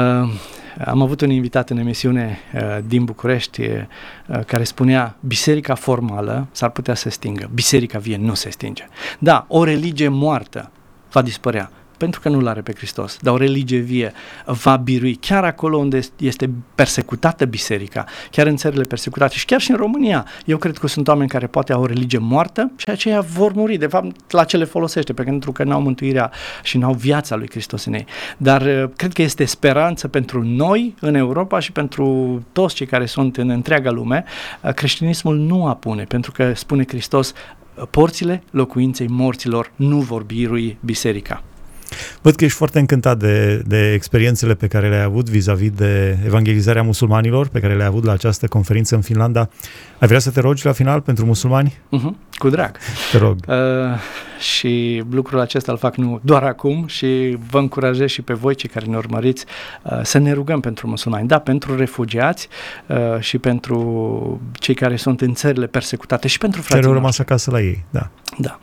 am 0.84 1.02
avut 1.02 1.20
un 1.20 1.30
invitat 1.30 1.70
în 1.70 1.78
emisiune 1.78 2.38
uh, 2.54 2.78
din 2.86 3.04
București 3.04 3.60
uh, 3.60 4.44
care 4.46 4.64
spunea 4.64 5.16
biserica 5.20 5.74
formală 5.74 6.46
s-ar 6.52 6.70
putea 6.70 6.94
să 6.94 7.10
stingă, 7.10 7.50
biserica 7.54 7.98
vie 7.98 8.16
nu 8.16 8.34
se 8.34 8.50
stinge. 8.50 8.88
Da, 9.18 9.44
o 9.48 9.64
religie 9.64 10.08
moartă 10.08 10.70
va 11.12 11.22
dispărea, 11.22 11.70
pentru 12.04 12.22
că 12.22 12.28
nu-L 12.28 12.46
are 12.46 12.60
pe 12.60 12.72
Hristos, 12.76 13.18
dar 13.20 13.34
o 13.34 13.36
religie 13.36 13.78
vie 13.78 14.12
va 14.46 14.76
birui 14.76 15.14
chiar 15.14 15.44
acolo 15.44 15.76
unde 15.76 16.00
este 16.16 16.50
persecutată 16.74 17.44
biserica, 17.44 18.04
chiar 18.30 18.46
în 18.46 18.56
țările 18.56 18.82
persecutate 18.82 19.34
și 19.34 19.44
chiar 19.44 19.60
și 19.60 19.70
în 19.70 19.76
România. 19.76 20.26
Eu 20.44 20.56
cred 20.56 20.78
că 20.78 20.86
sunt 20.86 21.08
oameni 21.08 21.28
care 21.28 21.46
poate 21.46 21.72
au 21.72 21.82
o 21.82 21.86
religie 21.86 22.18
moartă 22.18 22.70
și 22.76 22.90
aceia 22.90 23.20
vor 23.20 23.52
muri. 23.52 23.76
De 23.76 23.86
fapt, 23.86 24.32
la 24.32 24.44
ce 24.44 24.56
le 24.56 24.64
folosește? 24.64 25.12
Pentru 25.12 25.52
că 25.52 25.64
n-au 25.64 25.80
mântuirea 25.80 26.30
și 26.62 26.78
n-au 26.78 26.92
viața 26.92 27.36
lui 27.36 27.48
Hristos 27.50 27.84
în 27.84 27.92
ei. 27.92 28.06
Dar 28.36 28.62
uh, 28.62 28.90
cred 28.96 29.12
că 29.12 29.22
este 29.22 29.44
speranță 29.44 30.08
pentru 30.08 30.42
noi 30.42 30.94
în 31.00 31.14
Europa 31.14 31.58
și 31.58 31.72
pentru 31.72 32.42
toți 32.52 32.74
cei 32.74 32.86
care 32.86 33.06
sunt 33.06 33.36
în 33.36 33.48
întreaga 33.48 33.90
lume. 33.90 34.24
Uh, 34.60 34.72
creștinismul 34.72 35.36
nu 35.36 35.66
apune, 35.66 36.02
pentru 36.02 36.32
că 36.32 36.52
spune 36.54 36.84
Hristos, 36.88 37.32
porțile 37.90 38.42
locuinței 38.50 39.06
morților 39.08 39.72
nu 39.76 39.98
vor 39.98 40.22
birui 40.22 40.78
biserica. 40.80 41.42
Văd 42.22 42.34
că 42.34 42.44
ești 42.44 42.56
foarte 42.56 42.78
încântat 42.78 43.18
de, 43.18 43.62
de 43.66 43.92
experiențele 43.92 44.54
pe 44.54 44.66
care 44.66 44.88
le-ai 44.88 45.02
avut 45.02 45.28
vis-a-vis 45.28 45.70
de 45.70 46.18
evangelizarea 46.24 46.82
musulmanilor, 46.82 47.48
pe 47.48 47.60
care 47.60 47.74
le-ai 47.74 47.88
avut 47.88 48.04
la 48.04 48.12
această 48.12 48.46
conferință 48.46 48.94
în 48.94 49.00
Finlanda. 49.00 49.48
Ai 49.98 50.06
vrea 50.06 50.18
să 50.18 50.30
te 50.30 50.40
rogi 50.40 50.66
la 50.66 50.72
final 50.72 51.00
pentru 51.00 51.24
musulmani? 51.24 51.72
Uh-huh, 51.72 52.38
cu 52.38 52.48
drag. 52.48 52.76
Te 53.12 53.18
rog. 53.18 53.36
Uh, 53.48 53.54
și 54.38 55.02
lucrul 55.10 55.40
acesta 55.40 55.72
îl 55.72 55.78
fac 55.78 55.96
nu 55.96 56.20
doar 56.22 56.42
acum 56.42 56.86
și 56.86 57.38
vă 57.50 57.58
încurajez 57.58 58.08
și 58.08 58.22
pe 58.22 58.32
voi, 58.32 58.54
cei 58.54 58.68
care 58.68 58.86
ne 58.86 58.96
urmăriți, 58.96 59.44
uh, 59.82 60.00
să 60.02 60.18
ne 60.18 60.32
rugăm 60.32 60.60
pentru 60.60 60.88
musulmani. 60.88 61.28
Da, 61.28 61.38
pentru 61.38 61.76
refugiați 61.76 62.48
uh, 62.86 63.20
și 63.20 63.38
pentru 63.38 64.40
cei 64.52 64.74
care 64.74 64.96
sunt 64.96 65.20
în 65.20 65.34
țările 65.34 65.66
persecutate 65.66 66.28
și 66.28 66.38
pentru 66.38 66.60
frații 66.60 66.76
Care 66.80 66.86
au 66.86 67.00
rămas 67.00 67.18
acasă 67.18 67.50
la 67.50 67.60
ei, 67.60 67.84
da. 67.90 68.10
Da. 68.38 68.58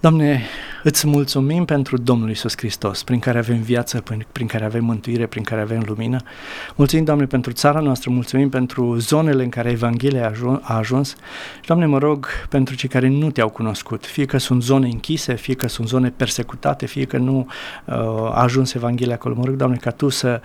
Doamne, 0.00 0.42
îți 0.82 1.06
mulțumim 1.06 1.64
pentru 1.64 1.96
Domnul 1.96 2.30
Isus 2.30 2.56
Hristos, 2.56 3.02
prin 3.02 3.18
care 3.18 3.38
avem 3.38 3.60
viață, 3.60 4.00
prin, 4.00 4.26
prin 4.32 4.46
care 4.46 4.64
avem 4.64 4.84
mântuire, 4.84 5.26
prin 5.26 5.42
care 5.42 5.60
avem 5.60 5.82
lumină. 5.86 6.18
Mulțumim, 6.74 7.04
Doamne, 7.04 7.26
pentru 7.26 7.52
țara 7.52 7.80
noastră, 7.80 8.10
mulțumim 8.10 8.48
pentru 8.48 8.98
zonele 8.98 9.42
în 9.42 9.48
care 9.48 9.70
Evanghelia 9.70 10.32
a 10.60 10.76
ajuns. 10.76 11.08
Și, 11.60 11.66
Doamne, 11.66 11.86
mă 11.86 11.98
rog 11.98 12.26
pentru 12.48 12.74
cei 12.74 12.88
care 12.88 13.08
nu 13.08 13.30
te-au 13.30 13.48
cunoscut, 13.48 14.06
fie 14.06 14.24
că 14.24 14.38
sunt 14.38 14.62
zone 14.62 14.86
închise, 14.86 15.34
fie 15.34 15.54
că 15.54 15.68
sunt 15.68 15.88
zone 15.88 16.12
persecutate, 16.16 16.86
fie 16.86 17.04
că 17.04 17.16
nu 17.16 17.46
uh, 17.84 17.94
a 18.32 18.42
ajuns 18.42 18.74
Evanghelia 18.74 19.14
acolo. 19.14 19.34
Mă 19.34 19.44
rog, 19.44 19.54
Doamne, 19.54 19.76
ca 19.76 19.90
Tu 19.90 20.08
să 20.08 20.40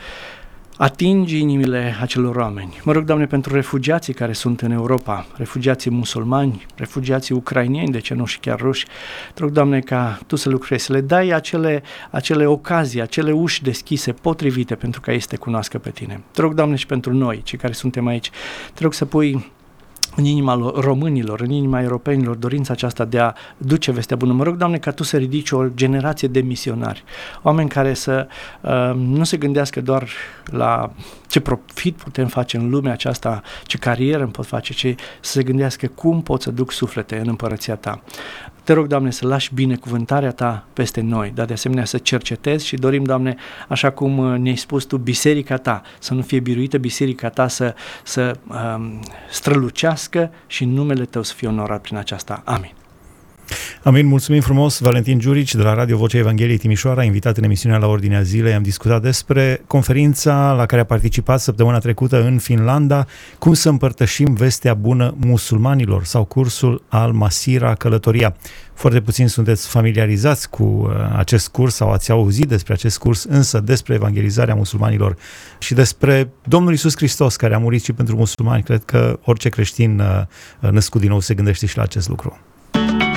atingi 0.81 1.37
inimile 1.37 1.95
acelor 1.99 2.35
oameni. 2.35 2.79
Mă 2.83 2.91
rog, 2.91 3.03
Doamne, 3.03 3.25
pentru 3.25 3.53
refugiații 3.53 4.13
care 4.13 4.33
sunt 4.33 4.61
în 4.61 4.71
Europa, 4.71 5.27
refugiații 5.35 5.91
musulmani, 5.91 6.65
refugiații 6.75 7.35
ucrainieni, 7.35 7.91
de 7.91 7.99
ce 7.99 8.13
nu 8.13 8.25
și 8.25 8.39
chiar 8.39 8.59
ruși. 8.59 8.85
Te 9.33 9.41
rog, 9.41 9.51
Doamne, 9.51 9.79
ca 9.79 10.19
Tu 10.27 10.35
să 10.35 10.49
lucrezi, 10.49 10.85
să 10.85 10.93
le 10.93 11.01
dai 11.01 11.29
acele, 11.29 11.83
acele 12.11 12.45
ocazii, 12.45 13.01
acele 13.01 13.31
uși 13.31 13.63
deschise, 13.63 14.11
potrivite 14.11 14.75
pentru 14.75 15.01
ca 15.01 15.11
ei 15.11 15.19
să 15.19 15.27
te 15.27 15.35
cunoască 15.35 15.77
pe 15.77 15.89
Tine. 15.89 16.21
Te 16.31 16.41
rog, 16.41 16.53
Doamne, 16.53 16.75
și 16.75 16.85
pentru 16.85 17.13
noi, 17.13 17.41
cei 17.43 17.57
care 17.57 17.73
suntem 17.73 18.07
aici, 18.07 18.29
te 18.73 18.83
rog 18.83 18.93
să 18.93 19.05
pui 19.05 19.51
în 20.15 20.25
inima 20.25 20.71
românilor, 20.75 21.41
în 21.41 21.49
inima 21.49 21.81
europenilor, 21.81 22.35
dorința 22.35 22.73
aceasta 22.73 23.05
de 23.05 23.19
a 23.19 23.33
duce 23.57 23.91
vestea 23.91 24.15
bună. 24.15 24.33
Mă 24.33 24.43
rog, 24.43 24.55
Doamne, 24.55 24.77
ca 24.77 24.91
Tu 24.91 25.03
să 25.03 25.17
ridici 25.17 25.51
o 25.51 25.67
generație 25.67 26.27
de 26.27 26.41
misionari, 26.41 27.03
oameni 27.41 27.69
care 27.69 27.93
să 27.93 28.27
uh, 28.61 28.91
nu 28.95 29.23
se 29.23 29.37
gândească 29.37 29.81
doar 29.81 30.07
la 30.45 30.91
ce 31.27 31.39
profit 31.39 31.95
putem 31.95 32.27
face 32.27 32.57
în 32.57 32.69
lumea 32.69 32.91
aceasta, 32.91 33.41
ce 33.63 33.77
carieră 33.77 34.23
îmi 34.23 34.31
pot 34.31 34.45
face, 34.45 34.73
ci 34.73 34.95
să 35.19 35.31
se 35.31 35.43
gândească 35.43 35.87
cum 35.87 36.21
pot 36.21 36.41
să 36.41 36.51
duc 36.51 36.71
suflete 36.71 37.17
în 37.17 37.27
împărăția 37.27 37.75
Ta. 37.75 38.01
Te 38.63 38.73
rog, 38.73 38.87
Doamne, 38.87 39.11
să 39.11 39.27
lași 39.27 39.53
binecuvântarea 39.53 40.31
Ta 40.31 40.65
peste 40.73 41.01
noi, 41.01 41.31
dar 41.35 41.45
de 41.45 41.53
asemenea 41.53 41.85
să 41.85 41.97
cercetezi 41.97 42.65
și 42.65 42.75
dorim, 42.75 43.03
Doamne, 43.03 43.35
așa 43.67 43.89
cum 43.91 44.17
uh, 44.17 44.39
ne-ai 44.39 44.55
spus 44.55 44.83
Tu, 44.83 44.97
biserica 44.97 45.57
Ta, 45.57 45.81
să 45.99 46.13
nu 46.13 46.21
fie 46.21 46.39
biruită 46.39 46.77
biserica 46.77 47.29
Ta, 47.29 47.47
să, 47.47 47.75
să 48.03 48.37
um, 48.47 48.99
strălucească 49.29 50.31
și 50.47 50.65
numele 50.65 51.05
Tău 51.05 51.23
să 51.23 51.33
fie 51.33 51.47
onorat 51.47 51.81
prin 51.81 51.97
aceasta. 51.97 52.41
Amin. 52.45 52.80
Amin, 53.83 54.05
mulțumim 54.05 54.41
frumos, 54.41 54.79
Valentin 54.79 55.19
Giurici 55.19 55.55
de 55.55 55.61
la 55.61 55.73
Radio 55.73 55.97
Vocea 55.97 56.17
Evangheliei 56.17 56.57
Timișoara, 56.57 57.03
invitat 57.03 57.37
în 57.37 57.43
emisiunea 57.43 57.77
la 57.77 57.87
Ordinea 57.87 58.21
Zilei. 58.21 58.53
Am 58.53 58.61
discutat 58.63 59.01
despre 59.01 59.61
conferința 59.67 60.51
la 60.51 60.65
care 60.65 60.81
a 60.81 60.85
participat 60.85 61.39
săptămâna 61.39 61.77
trecută 61.77 62.23
în 62.23 62.37
Finlanda, 62.37 63.05
cum 63.39 63.53
să 63.53 63.69
împărtășim 63.69 64.33
vestea 64.33 64.73
bună 64.73 65.15
musulmanilor 65.17 66.03
sau 66.03 66.23
cursul 66.23 66.83
al 66.87 67.11
Masira 67.11 67.75
Călătoria. 67.75 68.35
Foarte 68.73 69.01
puțin 69.01 69.27
sunteți 69.27 69.67
familiarizați 69.67 70.49
cu 70.49 70.63
uh, 70.63 70.89
acest 71.15 71.49
curs 71.49 71.75
sau 71.75 71.91
ați 71.91 72.11
auzit 72.11 72.47
despre 72.47 72.73
acest 72.73 72.97
curs, 72.97 73.23
însă 73.23 73.59
despre 73.59 73.93
evangelizarea 73.93 74.55
musulmanilor 74.55 75.15
și 75.59 75.73
despre 75.73 76.29
Domnul 76.47 76.73
Isus 76.73 76.95
Hristos 76.95 77.35
care 77.35 77.53
a 77.53 77.59
murit 77.59 77.83
și 77.83 77.93
pentru 77.93 78.15
musulmani. 78.15 78.63
Cred 78.63 78.83
că 78.83 79.19
orice 79.23 79.49
creștin 79.49 79.99
uh, 79.99 80.71
născut 80.71 81.01
din 81.01 81.09
nou 81.09 81.19
se 81.19 81.33
gândește 81.33 81.65
și 81.65 81.77
la 81.77 81.83
acest 81.83 82.09
lucru. 82.09 82.39